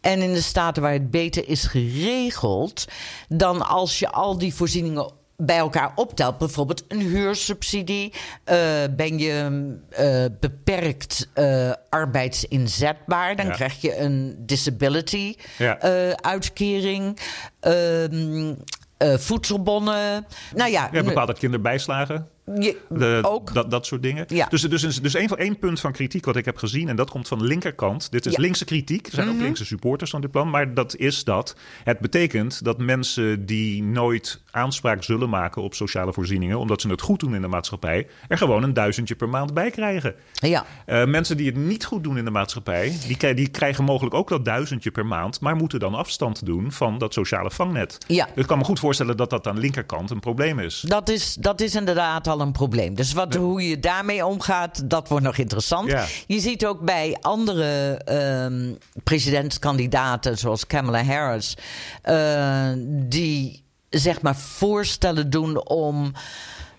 [0.00, 2.84] En in de staten waar het beter is geregeld,
[3.28, 8.12] dan als je al die voorzieningen bij elkaar optelt, bijvoorbeeld een huursubsidie,
[8.44, 8.58] eh,
[8.96, 13.52] ben je eh, beperkt eh, arbeidsinzetbaar, dan Ja.
[13.52, 15.78] krijg je een disability Ja.
[16.20, 17.18] uitkering.
[17.60, 18.54] ehm,
[18.96, 20.26] eh, voedselbonnen.
[20.54, 22.28] Nou ja, Ja, bepaalde kinderbijslagen.
[22.58, 23.54] Je- De, ook.
[23.54, 24.24] Dat, dat soort dingen.
[24.28, 24.46] Ja.
[24.46, 27.28] Dus, dus, dus één, één punt van kritiek wat ik heb gezien, en dat komt
[27.28, 28.10] van de linkerkant.
[28.10, 28.30] Dit is Ja.
[28.32, 28.40] Mhm.
[28.40, 29.06] linkse kritiek.
[29.06, 30.50] Er zijn ook linkse supporters van dit plan.
[30.50, 31.56] Maar dat is dat.
[31.84, 37.00] Het betekent dat mensen die nooit aanspraak zullen maken op sociale voorzieningen, omdat ze het
[37.00, 40.14] goed doen in de maatschappij, er gewoon een duizendje per maand bij krijgen.
[40.32, 40.64] Ja.
[40.86, 44.28] Eh, mensen die het niet goed doen in de maatschappij, die, die krijgen mogelijk ook
[44.28, 47.98] dat duizendje per maand, maar moeten dan afstand doen van dat sociale vangnet.
[48.06, 48.24] Ja.
[48.24, 50.80] Dus ik kan me goed voorstellen dat dat aan de linkerkant een probleem is.
[50.80, 52.94] Dat is, dat is inderdaad al een probleem.
[52.94, 55.88] Dus wat, hoe je daarmee omgaat, dat wordt nog interessant.
[55.88, 56.06] Ja.
[56.26, 61.56] Je ziet ook bij andere ehm, presidentskandidaten, zoals Kamala Harris,
[62.02, 66.12] eh, die zeg maar voorstellen doen om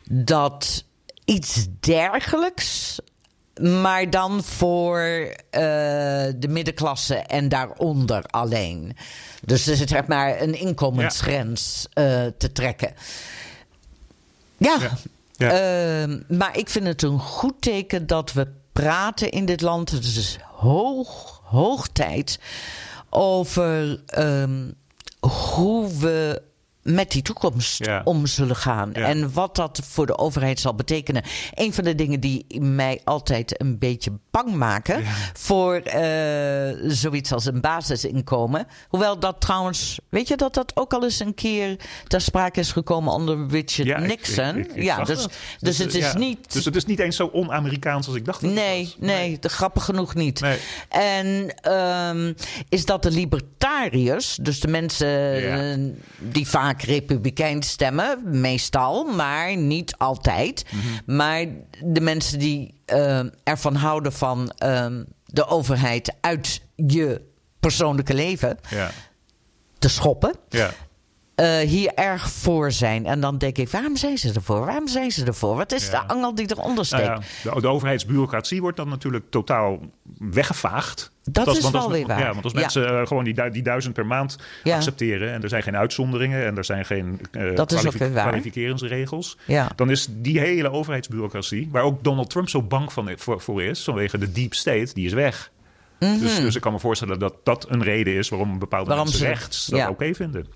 [0.10, 0.84] dat
[1.26, 3.00] iets dergelijks.
[3.62, 5.62] Maar dan voor eh,
[6.36, 8.96] de middenklasse en daaronder alleen.
[9.42, 12.94] Dus er zit zeg maar een inkomensgrens eh, te trekken.
[14.58, 14.92] Ja, Ja.
[15.38, 19.92] Ehm, maar ik vind het een goed teken dat we praten in dit land.
[19.92, 22.40] Het is hoog, hoog tijd
[23.10, 24.72] over ehm,
[25.20, 26.42] hoe we
[26.94, 28.02] met die toekomst Ja.
[28.04, 28.90] om zullen gaan.
[28.94, 29.06] Ja.
[29.08, 31.24] En wat dat voor de overheid zal betekenen.
[31.54, 37.46] Een van de dingen die mij altijd een beetje bang maken voor eh, zoiets als
[37.46, 38.68] een basisinkomen.
[38.90, 41.76] Hoewel dat trouwens, weet je dat dat ook al eens een keer
[42.08, 44.58] ter sprake is gekomen onder Richard Nixon?
[44.58, 45.32] ik- ik- ik ja, dus, dat.
[45.60, 46.54] dus het is niet.
[46.54, 48.42] Dus het is niet eens zo on-Amerikaans als ik dacht.
[48.42, 48.96] dat Nee, was.
[49.00, 50.40] nee, grappig genoeg niet.
[50.42, 50.58] Nee.
[50.90, 52.34] En ehm,
[52.70, 60.66] is dat de libertariërs, dus de mensen die vaak republikeins stemmen, meestal, maar niet altijd.
[60.72, 61.16] Mhm.
[61.18, 61.46] Maar
[61.84, 67.22] de mensen die eh, ervan houden van ehm, de overheid uit je
[67.60, 68.92] persoonlijke leven Ja,
[69.80, 70.34] te schoppen.
[70.50, 70.72] ja.
[71.38, 73.06] Eh, hier erg voor zijn.
[73.06, 74.66] En dan denk ik, waarom zijn ze ervoor?
[74.66, 75.56] Waarom zijn ze ervoor?
[75.56, 75.92] Wat is Ja.
[76.02, 77.04] de angel die eronder steekt?
[77.08, 79.80] Nou ja, de, de overheidsbureaucratie wordt dan natuurlijk totaal
[80.20, 81.12] weggevaagd.
[81.24, 82.20] Dat is want als- wel weer waar.
[82.20, 82.60] Ja, want als Ja.
[82.60, 84.76] mensen eh, gewoon die, die duizend per maand Ja.
[84.76, 85.34] accepteren...
[85.34, 87.22] en er zijn geen uitzonderingen en er zijn geen
[87.56, 88.10] Dat is waar.
[88.10, 89.38] kwalificeringsregels...
[89.46, 89.68] Ja.
[89.76, 91.70] dan is die hele overheidsbureaucratie...
[91.72, 93.84] waar ook Donald Trump zo bang van, voor, voor is...
[93.84, 95.52] vanwege de deep state, die is weg.
[95.98, 98.30] dus, dus ik kan me voorstellen dat dat een reden is...
[98.30, 98.96] waarom bepaalde Mhm.
[98.96, 100.48] Waarom mensen rechts dat oké vinden.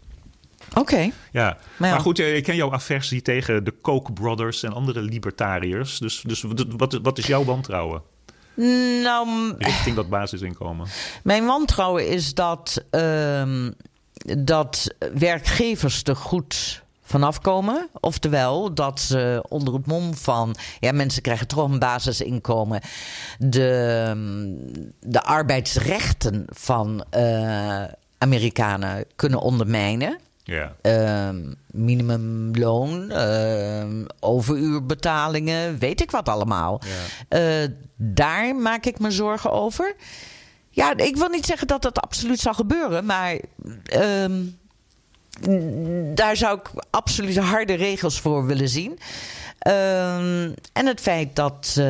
[0.73, 1.11] Oké.
[1.31, 1.93] Ja, Maar ja.
[1.93, 5.97] maar goed, eh, ik ken jouw aversie tegen de Koch brothers en andere libertariërs.
[5.97, 6.45] Dus, dus
[6.77, 8.01] wat, wat, is jouw wantrouwen
[9.03, 10.87] Nou, richting dat basisinkomen?
[11.23, 13.71] mijn wantrouwen is dat, ehm,
[14.37, 17.89] dat werkgevers er goed vanaf komen.
[17.99, 20.55] Oftewel dat ze onder het mom van...
[20.79, 22.81] ja, mensen krijgen toch een basisinkomen...
[23.37, 24.49] de, ehm,
[24.99, 27.83] de arbeidsrechten van eh,
[28.17, 30.19] Amerikanen kunnen ondermijnen.
[30.51, 36.81] Ja, Ehm, minimumloon, ehm, overuurbetalingen, weet ik wat allemaal.
[37.29, 37.43] Eh,
[37.95, 39.95] daar maak ik me zorgen over.
[40.69, 43.39] Ja, ik wil niet zeggen dat dat absoluut zal gebeuren, maar
[43.83, 44.43] ehm,
[46.13, 48.99] daar zou ik absoluut harde regels voor willen zien.
[50.73, 51.81] En het feit dat,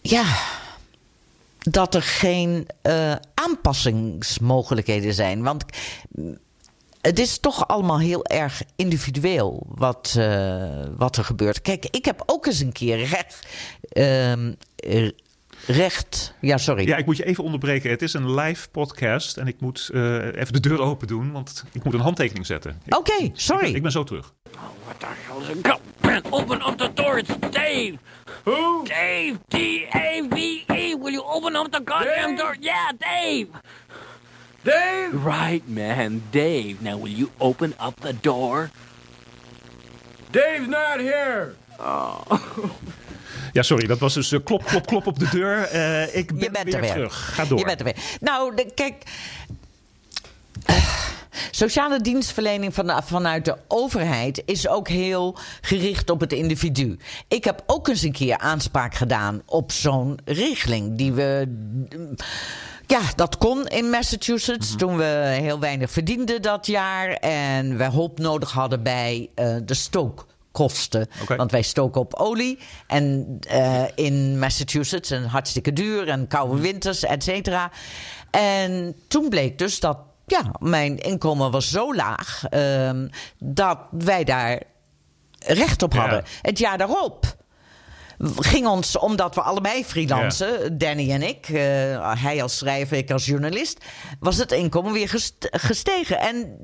[0.00, 0.24] ja,
[1.60, 5.42] dat er geen eh, aanpassingsmogelijkheden zijn.
[5.42, 5.64] Want
[7.00, 11.62] het is toch allemaal heel erg individueel wat, eh, wat er gebeurt.
[11.62, 13.46] Kijk, ik heb ook eens een keer recht.
[13.88, 15.08] ehm, eh,
[15.66, 16.34] recht.
[16.40, 16.86] Ja, sorry.
[16.86, 17.90] ja, ik moet je even onderbreken.
[17.90, 21.64] Het is een live podcast en ik moet eh, even de deur open doen, want
[21.72, 22.82] ik moet een handtekening zetten.
[22.88, 23.64] Oké, sorry.
[23.66, 24.34] ben, ik ben zo terug.
[24.84, 27.18] What the hell is man, open up the door.
[27.18, 27.98] It's Dave.
[28.44, 28.84] Who?
[28.84, 29.38] Dave.
[29.48, 30.94] D-A-V-E.
[30.98, 32.56] Will you open up the goddamn door?
[32.60, 33.46] Yeah, Dave.
[34.62, 35.08] Dave!
[35.24, 36.22] Right, man.
[36.30, 36.74] Dave.
[36.80, 38.70] Now, will you open up the door?
[40.30, 41.54] Dave's not here!
[43.52, 45.62] Ja, sorry, dat was dus eh, klop, klop, klop op de deur.
[45.62, 46.90] Eh, ik ben Je bent weer, er weer.
[46.92, 47.34] terug.
[47.34, 47.58] Ga door.
[47.58, 47.96] Je bent er weer.
[48.20, 49.02] Nou, de- kijk.
[50.64, 50.76] eh,
[51.50, 56.96] Sociale dienstverlening van, vanuit de overheid is ook heel gericht op het individu.
[57.28, 61.48] Ik heb ook eens een keer aanspraak gedaan op zo'n regeling die we.
[62.90, 65.04] Ja, dat kon in Massachusetts toen we
[65.40, 71.08] heel weinig verdienden dat jaar en we hulp nodig hadden bij eh, de stookkosten.
[71.36, 77.02] Want wij stoken op olie en eh, in Massachusetts en hartstikke duur en koude winters,
[77.04, 77.70] et cetera.
[78.30, 84.62] En toen bleek dus dat ja, mijn inkomen was zo laag ehm, dat wij daar
[85.38, 86.00] recht op Ja.
[86.00, 86.24] hadden.
[86.42, 87.38] Het jaar daarop
[88.36, 93.26] ging ons, omdat we allebei freelancen, Danny en ik, eh, hij als schrijver, ik als
[93.26, 93.84] journalist,
[94.20, 96.18] was het inkomen weer gest- gestegen.
[96.20, 96.56] En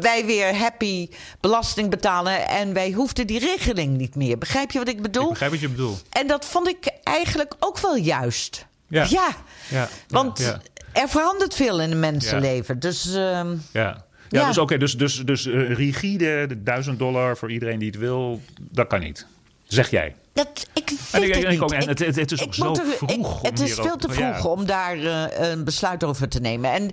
[0.00, 1.08] wij weer happy
[1.40, 4.38] belasting betalen en wij hoefden die regeling niet meer.
[4.38, 5.22] Begrijp je wat ik bedoel?
[5.24, 6.02] Ik begrijp wat je bedoelt.
[6.10, 8.66] En dat vond ik eigenlijk ook wel juist.
[8.88, 9.06] Ja.
[9.08, 9.28] ja.
[9.68, 10.60] Ja, Want ja,
[10.92, 12.78] er verandert veel in een mensenleven.
[12.78, 13.44] Dus Ja.
[13.72, 14.46] Ja, Ja.
[14.46, 18.40] dus oké, dus, dus, dus eh, rigide, de 1000 dollar voor iedereen die het wil,
[18.60, 19.26] dat kan niet.
[19.64, 20.14] Zeg jij.
[20.36, 21.60] Dat, ik weet En ik- het ik niet.
[21.60, 24.08] ook, en het- het- het is ook zo er- vroeg ik- het is veel te
[24.08, 24.14] ja.
[24.14, 26.72] vroeg om daar eh, een besluit over te nemen.
[26.72, 26.90] En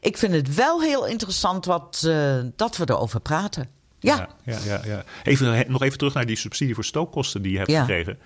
[0.00, 3.68] ik vind het wel heel interessant wat, eh, dat we erover praten.
[4.00, 5.04] Ja, Ja, ja, ja.
[5.22, 8.18] Even, he- nog even terug naar die subsidie voor stookkosten die je hebt gekregen.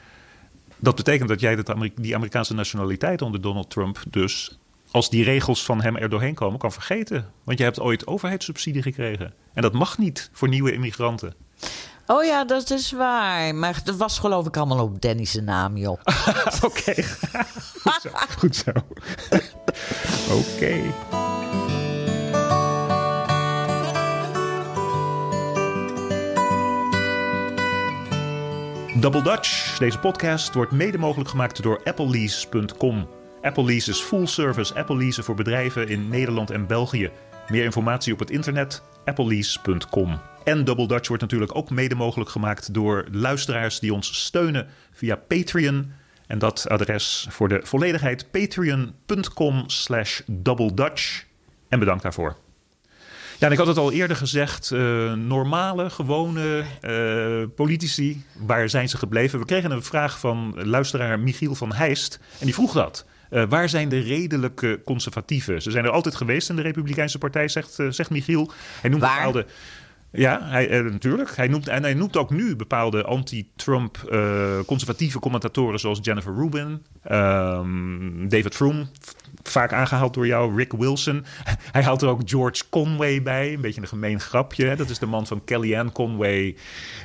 [0.76, 4.58] Dat betekent dat jij dat die Amerikaanse nationaliteit onder Donald Trump dus,
[4.90, 7.30] als die regels van hem er doorheen komen, kan vergeten.
[7.44, 9.32] Want je hebt ooit overheidssubsidie gekregen.
[9.54, 11.34] En dat mag niet voor nieuwe immigranten.
[12.10, 13.54] Oh ja, dat is waar.
[13.54, 16.00] Maar dat was geloof ik allemaal op Danny's naam, joh.
[16.64, 16.94] Oké.
[18.38, 18.70] Goed zo.
[20.38, 20.80] Oké.
[29.00, 29.78] Double Dutch.
[29.78, 33.08] Deze podcast wordt mede mogelijk gemaakt door applelease.com.
[33.42, 37.10] Apple Lease is full service Apple leasen voor bedrijven in Nederland en België.
[37.48, 40.20] Meer informatie op het internet applelease.com.
[40.44, 45.16] En Double Dutch wordt natuurlijk ook mede mogelijk gemaakt door luisteraars die ons steunen via
[45.16, 45.92] Patreon.
[46.26, 51.24] En dat adres voor de volledigheid patreon.com slash doubledutch.
[51.68, 52.36] En bedankt daarvoor.
[53.38, 54.70] Ja, en ik had het al eerder gezegd.
[54.70, 59.38] eh, normale, gewone eh, politici, waar zijn ze gebleven?
[59.38, 62.20] We kregen een vraag van luisteraar Michiel van Heist.
[62.38, 63.04] En die vroeg dat.
[63.30, 65.62] Eh, waar zijn de redelijke conservatieven?
[65.62, 68.50] Ze zijn er altijd geweest in de Republikeinse Partij, zegt, eh, zegt Michiel.
[68.80, 69.16] Hij noemt Waar?
[69.16, 69.46] bepaalde...
[70.12, 71.36] Ja, hij, eh, natuurlijk.
[71.36, 73.98] Hij noemt, en hij noemt ook nu bepaalde anti-Trump
[74.66, 78.86] conservatieve commentatoren zoals Jennifer Rubin, ehm, David Froome,
[79.42, 81.24] vaak aangehaald door jou, Rick Wilson.
[81.72, 84.66] Hij haalt er ook George Conway bij, een beetje een gemeen grapje.
[84.66, 84.76] Hè?
[84.76, 86.56] Dat is de man van Kellyanne Conway,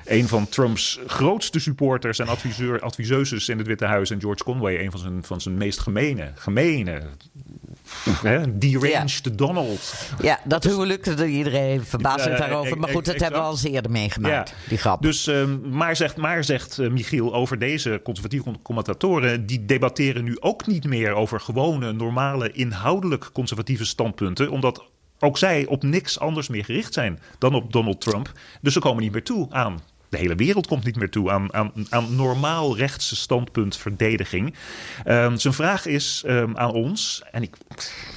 [0.06, 4.10] een van Trumps grootste supporters en adviseur, adviseuses in het Witte Huis.
[4.10, 7.02] En George Conway, een van zijn, van zijn meest gemene, gemene,
[8.21, 8.58] hè?
[8.58, 9.93] deranged Donald.
[10.21, 12.78] Ja, dat huwelijk, dat iedereen zich Ja, daarover.
[12.78, 15.02] Maar goed, dat hebben we al eens eerder meegemaakt, die grap.
[15.02, 19.45] Dus, ehm, maar zegt, maar zegt eh, Michiel over deze conservatieve commentatoren...
[19.45, 24.50] die debatteren nu ook niet meer over gewone, normale, inhoudelijk conservatieve standpunten...
[24.50, 24.84] omdat
[25.19, 28.32] ook zij op niks anders meer gericht zijn dan op Donald Trump.
[28.62, 29.80] Dus ze komen niet meer toe aan...
[30.15, 34.54] De hele wereld komt niet meer toe aan, aan, aan normaal rechtse standpuntverdediging.
[35.04, 37.56] Ehm, zijn vraag is ehm, aan ons, en ik,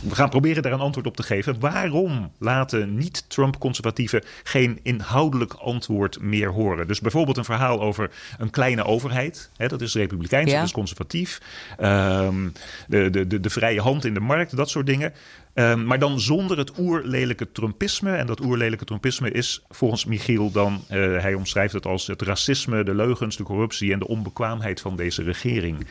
[0.02, 1.60] we gaan proberen daar een antwoord op te geven.
[1.60, 6.86] Waarom laten niet-Trump-conservatieven geen inhoudelijk antwoord meer horen?
[6.86, 9.50] Dus bijvoorbeeld een verhaal over een kleine overheid.
[9.56, 10.56] Hè, dat is republikeins, Ja.
[10.56, 11.40] dat is conservatief.
[11.78, 12.48] Ehm,
[12.88, 15.12] de, de, de, de vrije hand in de markt, dat soort dingen.
[15.54, 18.16] Ehm, maar dan zonder het oerlelijke Trumpisme.
[18.16, 22.84] En dat oerlelijke Trumpisme is volgens Michiel dan, eh, hij omschrijft het als het racisme,
[22.84, 25.86] de leugens, de corruptie en de onbekwaamheid van deze regering.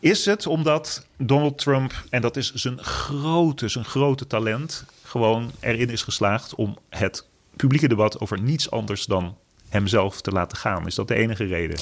[0.00, 5.90] Is het omdat Donald Trump, en dat is zijn grote, zijn grote talent, gewoon erin
[5.90, 9.36] is geslaagd om het publieke debat over niets anders dan
[9.76, 10.86] hemzelf te laten gaan?
[10.86, 11.78] Is dat de enige reden?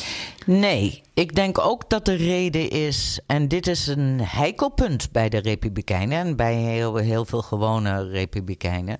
[0.46, 5.28] Nee, ik denk ook dat de reden is, en dit is een heikel punt bij
[5.28, 8.98] de Republikeinen en bij heel, heel veel gewone Republikeinen.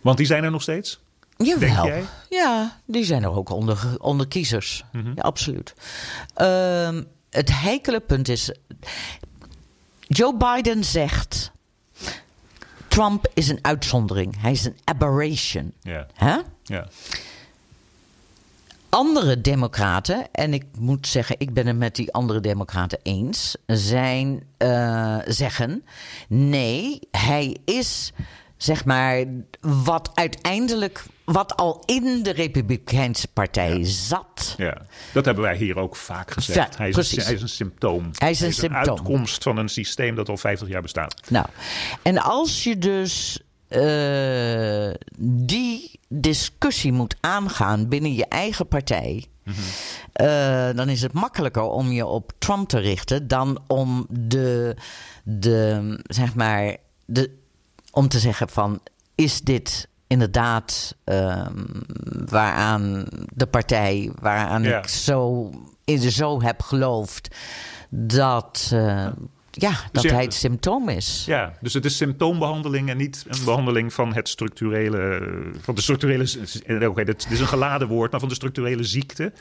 [0.00, 1.00] Want die zijn er nog steeds?
[1.36, 2.02] Jawel.
[2.28, 4.84] Ja, die zijn er ook onder, onder kiezers.
[4.92, 5.12] Mhm.
[5.14, 5.74] Ja, absoluut.
[6.34, 8.52] Ehm, het heikele punt is.
[10.00, 11.52] Joe Biden zegt.
[12.88, 14.40] Trump is een uitzondering.
[14.40, 15.72] Hij is een aberration.
[15.80, 16.06] Ja.
[18.90, 24.42] Andere democraten, en ik moet zeggen, ik ben het met die andere democraten eens, zijn,
[24.56, 25.84] eh, zeggen:
[26.28, 28.12] nee, hij is
[28.58, 29.24] zeg maar
[29.60, 34.54] wat uiteindelijk, wat al in de Republikeinse Partij zat.
[34.56, 34.76] Ja,
[35.12, 36.72] dat hebben wij hier ook vaak gezegd.
[36.72, 38.10] Ja, hij, is een, hij is een symptoom.
[38.12, 38.88] Hij is een symptoom.
[38.88, 41.30] uitkomst van een systeem dat al 50 jaar bestaat.
[41.30, 41.46] Nou,
[42.02, 49.24] en als je dus eh, die discussie moet aangaan binnen je eigen partij.
[50.12, 54.76] eh, dan is het makkelijker om je op Trump te richten dan om de,
[55.22, 57.30] de zeg maar, de,
[57.90, 58.80] om te zeggen van
[59.14, 61.64] is dit inderdaad ehm,
[62.26, 63.04] waaraan
[63.34, 65.50] de partij waaraan ik zo
[65.84, 67.36] in zo heb geloofd
[67.90, 69.06] dat eh,
[69.60, 71.22] ja dat ja, hij het symptoom is.
[71.26, 75.20] Ja, dus het is symptoombehandeling en niet een behandeling van het structurele.
[75.60, 76.26] Van de structurele.
[76.66, 79.32] eh, Oké, dit is een geladen woord, maar van de structurele ziekte.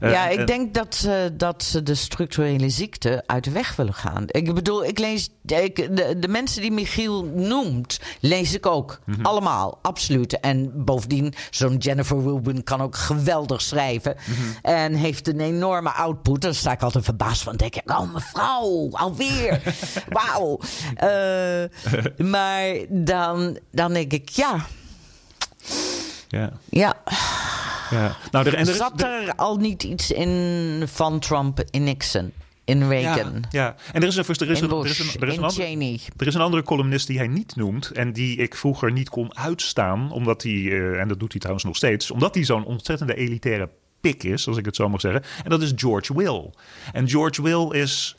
[0.00, 3.76] Eh, ja, ik en- denk dat, ze dat ze de structurele ziekte uit de weg
[3.76, 4.24] willen gaan.
[4.26, 5.28] Ik bedoel, ik lees.
[5.46, 8.98] Ik, de, de mensen die Michiel noemt, lees ik ook.
[9.04, 9.22] Mhm.
[9.22, 10.40] Allemaal, absoluut.
[10.40, 14.16] En bovendien, zo'n Jennifer Rubin kan ook geweldig schrijven.
[14.26, 14.38] Mhm.
[14.74, 16.40] En heeft een enorme output.
[16.40, 17.56] Dan sta ik altijd verbaasd van.
[17.56, 19.59] Denk ik, oh mevrouw, alweer.
[20.18, 20.60] Wauw.
[20.94, 24.66] Eh, maar dan, dan denk ik, ja.
[26.28, 27.02] Ja, Ja,
[27.90, 28.16] ja.
[28.30, 32.32] Nou, er, en er zat er al niet iets in van Trump in Nixon,
[32.64, 36.00] in Reagan, Ja, en er is een, er er er andere, Cheney?
[36.16, 39.36] Er is een andere columnist die hij niet noemt en die ik vroeger niet kon
[39.36, 43.14] uitstaan, omdat hij, eh, en dat doet hij trouwens nog steeds, omdat hij zo'n ontzettende
[43.14, 43.68] elitaire
[44.00, 45.22] pik is, als ik het zo mag zeggen.
[45.44, 46.50] En dat is George Will.
[46.92, 48.16] En George Will is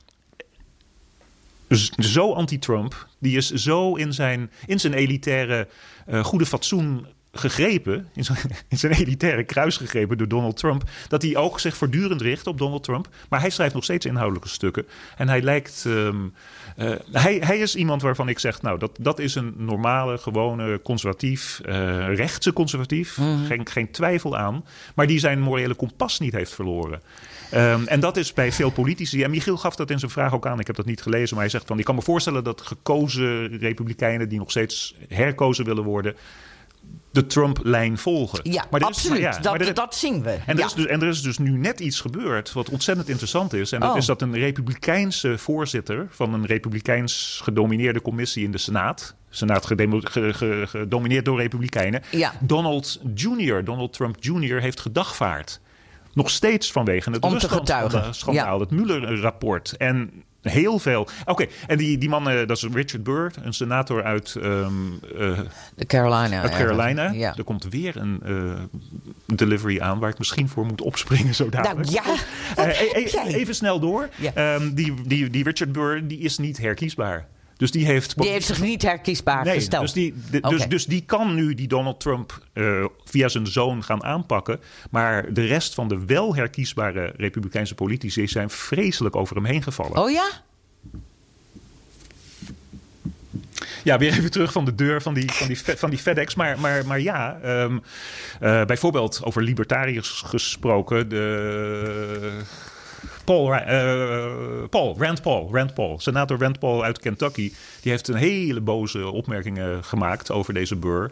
[1.97, 5.67] zo anti-Trump, die is zo in zijn, in zijn elitaire
[6.05, 8.37] eh, goede fatsoen gegrepen, in zijn,
[8.69, 12.57] in zijn elitaire kruis gegrepen door Donald Trump, dat hij ook zich voortdurend richt op
[12.57, 13.07] Donald Trump.
[13.29, 14.87] Maar hij schrijft nog steeds inhoudelijke stukken.
[15.17, 15.83] En hij lijkt.
[15.87, 16.15] ehm,
[16.75, 20.81] eh, hij, hij is iemand waarvan ik zeg, nou, dat, dat is een normale, gewone,
[20.81, 23.19] conservatief, eh, rechtse conservatief.
[23.47, 24.65] geen, geen twijfel aan.
[24.95, 27.01] Maar die zijn morele kompas niet heeft verloren.
[27.51, 29.23] Ehm, en dat is bij veel politici.
[29.23, 30.59] En Michiel gaf dat in zijn vraag ook aan.
[30.59, 31.29] Ik heb dat niet gelezen.
[31.35, 34.29] Maar hij zegt van: Ik kan me voorstellen dat gekozen republikeinen.
[34.29, 36.15] die nog steeds herkozen willen worden.
[37.11, 38.39] De Trump-lijn volgen.
[38.51, 39.21] Ja, Maar is- absoluut.
[39.21, 40.29] maar ja, maar dat, er- dat zien we.
[40.29, 40.65] en er, ja.
[40.65, 43.71] is dus, en er is dus nu net iets gebeurd wat ontzettend interessant is.
[43.71, 43.97] En dat Oh.
[43.97, 49.15] is dat een republikeinse voorzitter van een republikeins gedomineerde commissie in de Senaat.
[49.29, 52.01] Senaat gedomineerd door republikeinen.
[52.11, 52.33] Ja.
[52.39, 54.61] Donald Jr., Donald Trump Jr.
[54.61, 55.59] heeft gedagvaard.
[56.13, 57.25] Nog steeds vanwege het.
[57.25, 59.77] Rusland-schandaal, het Mueller-rapport.
[59.77, 61.07] En heel veel.
[61.25, 64.71] Oké, en die, die man, eh, dat is Richard Burr, een senator uit, ehm,
[65.19, 65.39] eh,
[65.75, 66.41] De Carolina.
[66.41, 67.11] uit Carolina.
[67.11, 67.37] Ja.
[67.37, 68.85] Er komt weer een eh,
[69.35, 71.89] delivery aan waar ik misschien voor moet opspringen zo dadelijk.
[72.55, 72.71] Nou
[73.11, 74.09] ja, even snel door.
[74.15, 74.33] Ja.
[74.33, 77.27] Ehm, die, die, die Richard Burr die is niet herkiesbaar.
[77.61, 78.21] Dus die heeft.
[78.21, 79.81] Die heeft zich niet herkiesbaar Nee, gesteld.
[79.81, 83.83] dus die, de- dus, dus die kan nu die Donald Trump eh, via zijn zoon
[83.83, 84.59] gaan aanpakken.
[84.89, 89.97] Maar de rest van de wel herkiesbare Republikeinse politici zijn vreselijk over hem heen gevallen.
[89.97, 90.29] Oh ja?
[93.83, 96.35] Ja, weer even terug van de deur van die, van die, van die FedEx.
[96.35, 97.77] Maar, maar, maar ja, ehm,
[98.39, 101.09] eh, bijvoorbeeld over libertariërs gesproken.
[101.09, 102.41] De.
[103.23, 104.25] Paul, eh,
[104.69, 109.09] Paul, Rand Paul, Rand Paul, senator Rand Paul uit Kentucky, die heeft een hele boze
[109.09, 111.11] opmerkingen gemaakt over deze Burr.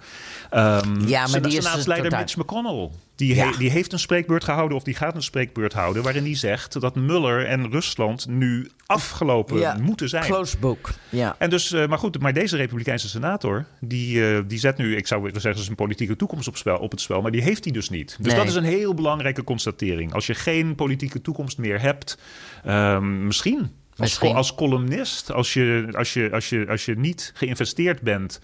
[0.49, 1.63] Ehm, Ja, maar die is
[2.09, 2.89] totaal- Mitch McConnell,
[3.19, 3.49] die, Ja.
[3.51, 6.81] he- die heeft een spreekbeurt gehouden of die gaat een spreekbeurt houden, waarin hij zegt
[6.81, 9.77] dat Mueller en Rusland nu afgelopen ja.
[9.81, 10.23] moeten zijn.
[10.23, 10.89] Close book.
[11.09, 11.35] Ja.
[11.39, 15.07] En dus, eh, maar goed, maar deze Republikeinse senator, die, eh, die zet nu, ik
[15.07, 17.73] zou willen zeggen, zijn politieke toekomst op, spel, op het spel, maar die heeft hij
[17.73, 18.17] dus niet.
[18.19, 18.35] Dus Nee.
[18.35, 20.13] dat is een heel belangrijke constatering.
[20.13, 22.17] Als je geen politieke toekomst meer hebt,
[22.63, 23.57] ehm, misschien.
[23.59, 23.69] Als,
[24.09, 24.35] Misschien.
[24.35, 28.39] als columnist, als je, als, je, als, je, als je niet geïnvesteerd bent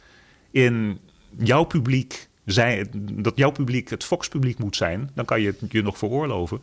[0.52, 1.00] in
[1.38, 5.82] jouw publiek, zij, dat jouw publiek het Fox-publiek moet zijn, dan kan je het je
[5.82, 6.62] nog veroorloven.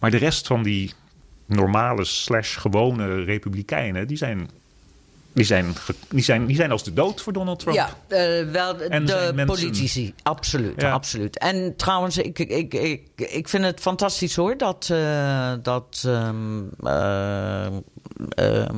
[0.00, 0.92] Maar de rest van die
[1.46, 4.50] normale slash gewone republikeinen, die zijn,
[5.32, 5.74] die zijn,
[6.08, 7.76] die zijn, die zijn als de dood voor Donald Trump.
[7.76, 10.14] Ja, eh, wel de, En mensen- politici.
[10.22, 10.92] Absoluut, Ja.
[10.92, 11.38] absoluut.
[11.38, 17.66] En trouwens, ik, ik, ik, ik vind het fantastisch hoor dat, eh, dat ehm, eh,
[18.28, 18.76] ehm,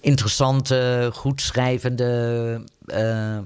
[0.00, 3.38] interessante, goed schrijvende, eh,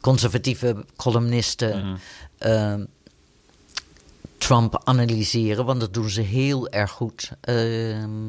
[0.00, 1.86] conservatieve columnisten.
[1.86, 1.96] Mhm.
[2.38, 2.84] ehm,
[4.38, 7.32] Trump analyseren, want dat doen ze heel erg goed.
[7.40, 8.26] Ehm,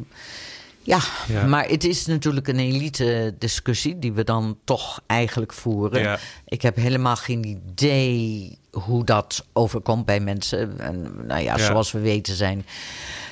[0.82, 1.46] ja, Ja.
[1.46, 6.02] maar het is natuurlijk een elite discussie die we dan toch eigenlijk voeren.
[6.02, 6.20] Ja.
[6.46, 10.80] Ik heb helemaal geen idee hoe dat overkomt bij mensen.
[10.80, 11.66] En, nou ja, Ja.
[11.66, 12.66] zoals we weten zijn,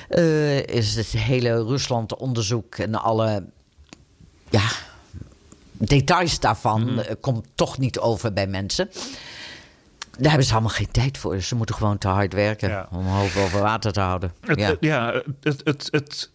[0.08, 3.44] eh, is het hele Rusland-onderzoek en alle
[4.50, 4.70] ja,
[5.86, 6.98] details daarvan Mhm.
[6.98, 8.88] eh, komt toch niet over bij mensen.
[10.18, 11.40] Daar hebben ze allemaal geen tijd voor.
[11.40, 12.88] Ze moeten gewoon te hard werken Ja.
[12.90, 14.32] om hoofd over water te houden.
[14.40, 14.66] Het, ja.
[14.68, 16.30] het- ja, het, het, het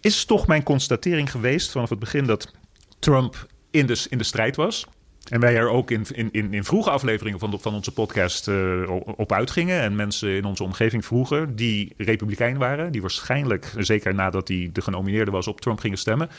[0.00, 2.52] is toch mijn constatering geweest vanaf het begin dat
[2.98, 4.86] Trump in de, in de strijd was.
[5.28, 8.48] En wij er ook in, in, in, in vroege afleveringen van, de- van onze podcast
[8.48, 8.82] eh,
[9.16, 9.80] op uitgingen.
[9.80, 12.92] En mensen in onze omgeving vroegen die republikein waren.
[12.92, 16.30] Die waarschijnlijk, zeker nadat hij de genomineerde was, op Trump gingen stemmen.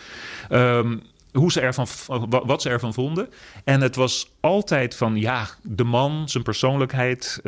[0.50, 0.98] Ehm,
[1.32, 3.30] hoe ze ervan, wa- wat ze ervan vonden.
[3.64, 7.44] En het was altijd van, ja, de man, zijn persoonlijkheid, eh,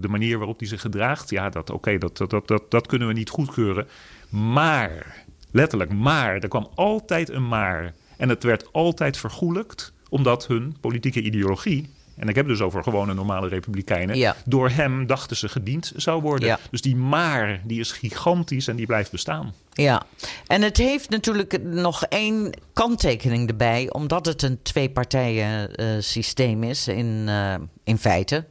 [0.00, 1.30] de manier waarop hij zich gedraagt.
[1.30, 3.88] Ja, dat, oké, dat, dat, dat, dat, dat kunnen we niet goedkeuren.
[4.28, 7.94] Maar, letterlijk, maar, er kwam altijd een maar.
[8.16, 11.94] En het werd altijd vergoelijkt, omdat hun politieke ideologie...
[12.16, 14.16] En ik heb dus over gewone normale republikeinen.
[14.16, 14.36] Ja.
[14.44, 16.48] Door hem dachten ze gediend zou worden.
[16.48, 16.58] Ja.
[16.70, 19.54] Dus die maar, die is gigantisch en die blijft bestaan.
[19.72, 20.02] Ja,
[20.46, 26.88] en het heeft natuurlijk nog één kanttekening erbij, omdat het een twee-partijen eh, systeem is
[26.88, 27.54] in, eh,
[27.84, 28.44] in feite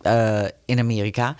[0.00, 1.36] eh, in Amerika.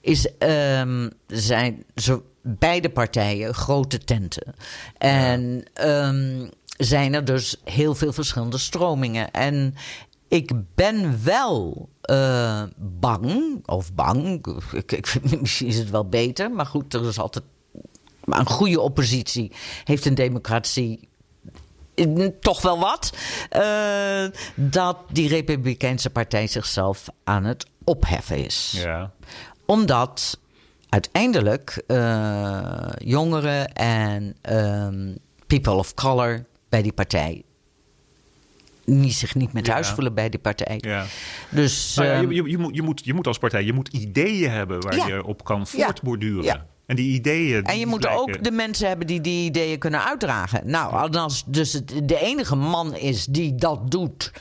[0.00, 4.54] Is, ehm, zijn zo, beide partijen grote tenten.
[4.98, 6.46] En ehm,
[6.76, 9.30] zijn er dus heel veel verschillende stromingen.
[9.30, 9.74] En
[10.28, 16.66] ik ben wel eh, bang, of bang, ik, ik, misschien is het wel beter, maar
[16.66, 17.44] goed, er is altijd
[18.24, 19.52] maar een goede oppositie
[19.84, 21.08] heeft een democratie
[22.40, 23.12] toch wel wat.
[23.48, 24.24] eh,
[24.54, 28.72] dat die Republikeinse partij zichzelf aan het opheffen is.
[28.76, 29.10] Ja.
[29.66, 30.38] Omdat
[30.88, 35.14] uiteindelijk eh, jongeren en ehm,
[35.46, 37.42] people of color bij die partij
[38.86, 40.76] niet, zich niet met huis voelen bij die partij.
[40.78, 41.04] Ja.
[41.48, 43.72] Dus Nou ja, ehm, je, je, je moet, je, moet, je moet als partij je
[43.72, 46.66] moet ideeën hebben waar je op kan voortborduren.
[46.86, 47.64] En die ideeën.
[47.64, 50.70] En je die moet ook de mensen hebben die die ideeën kunnen uitdragen.
[50.70, 54.32] Nou, als dus het, de enige man is die dat doet.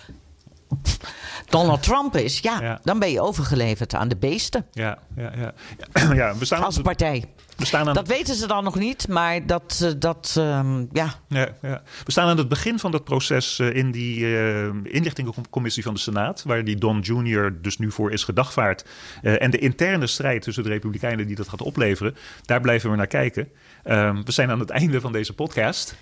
[1.49, 2.79] Donald Trump is, ja, Ja.
[2.83, 5.53] dan ben je overgeleverd aan de beesten Ja, ja, ja.
[6.21, 7.23] ja, we staan als partij.
[7.57, 11.13] we staan aan Dat weten ze dan nog niet, maar dat, eh, dat ehm, ja.
[11.27, 11.81] Ja, ja.
[12.05, 15.99] We staan aan het begin van dat proces eh, in die eh, inlichtingencommissie van de
[15.99, 17.61] Senaat, waar die Don Jr.
[17.61, 18.85] dus nu voor is gedagvaard.
[19.21, 22.15] En de interne strijd tussen de Republikeinen die dat gaat opleveren,
[22.45, 23.49] daar blijven we naar kijken.
[23.83, 25.95] Ehm, we zijn aan het einde van deze podcast.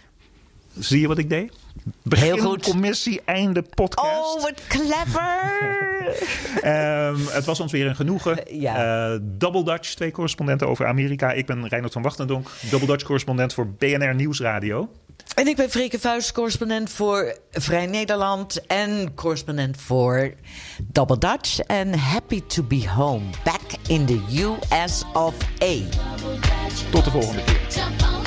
[0.79, 1.51] Zie je wat ik deed?
[2.03, 2.63] Begin Heel goed.
[2.63, 4.35] commissie, einde podcast.
[4.35, 5.51] Oh, wat clever!
[6.61, 8.39] Ehm, het was ons weer een genoegen.
[8.59, 9.11] Ja.
[9.13, 11.31] Eh, Double Dutch, twee correspondenten over Amerika.
[11.31, 14.89] Ik ben Reinhard van Wachtendonk, Double Dutch correspondent voor BNR Nieuwsradio.
[15.35, 20.33] en ik ben Freke Vuist, correspondent voor Vrij Nederland en correspondent voor
[20.83, 21.59] Double Dutch.
[21.59, 24.19] En happy to be home, back in the
[24.75, 25.75] US of A.
[26.91, 28.22] Tot de volgende keer.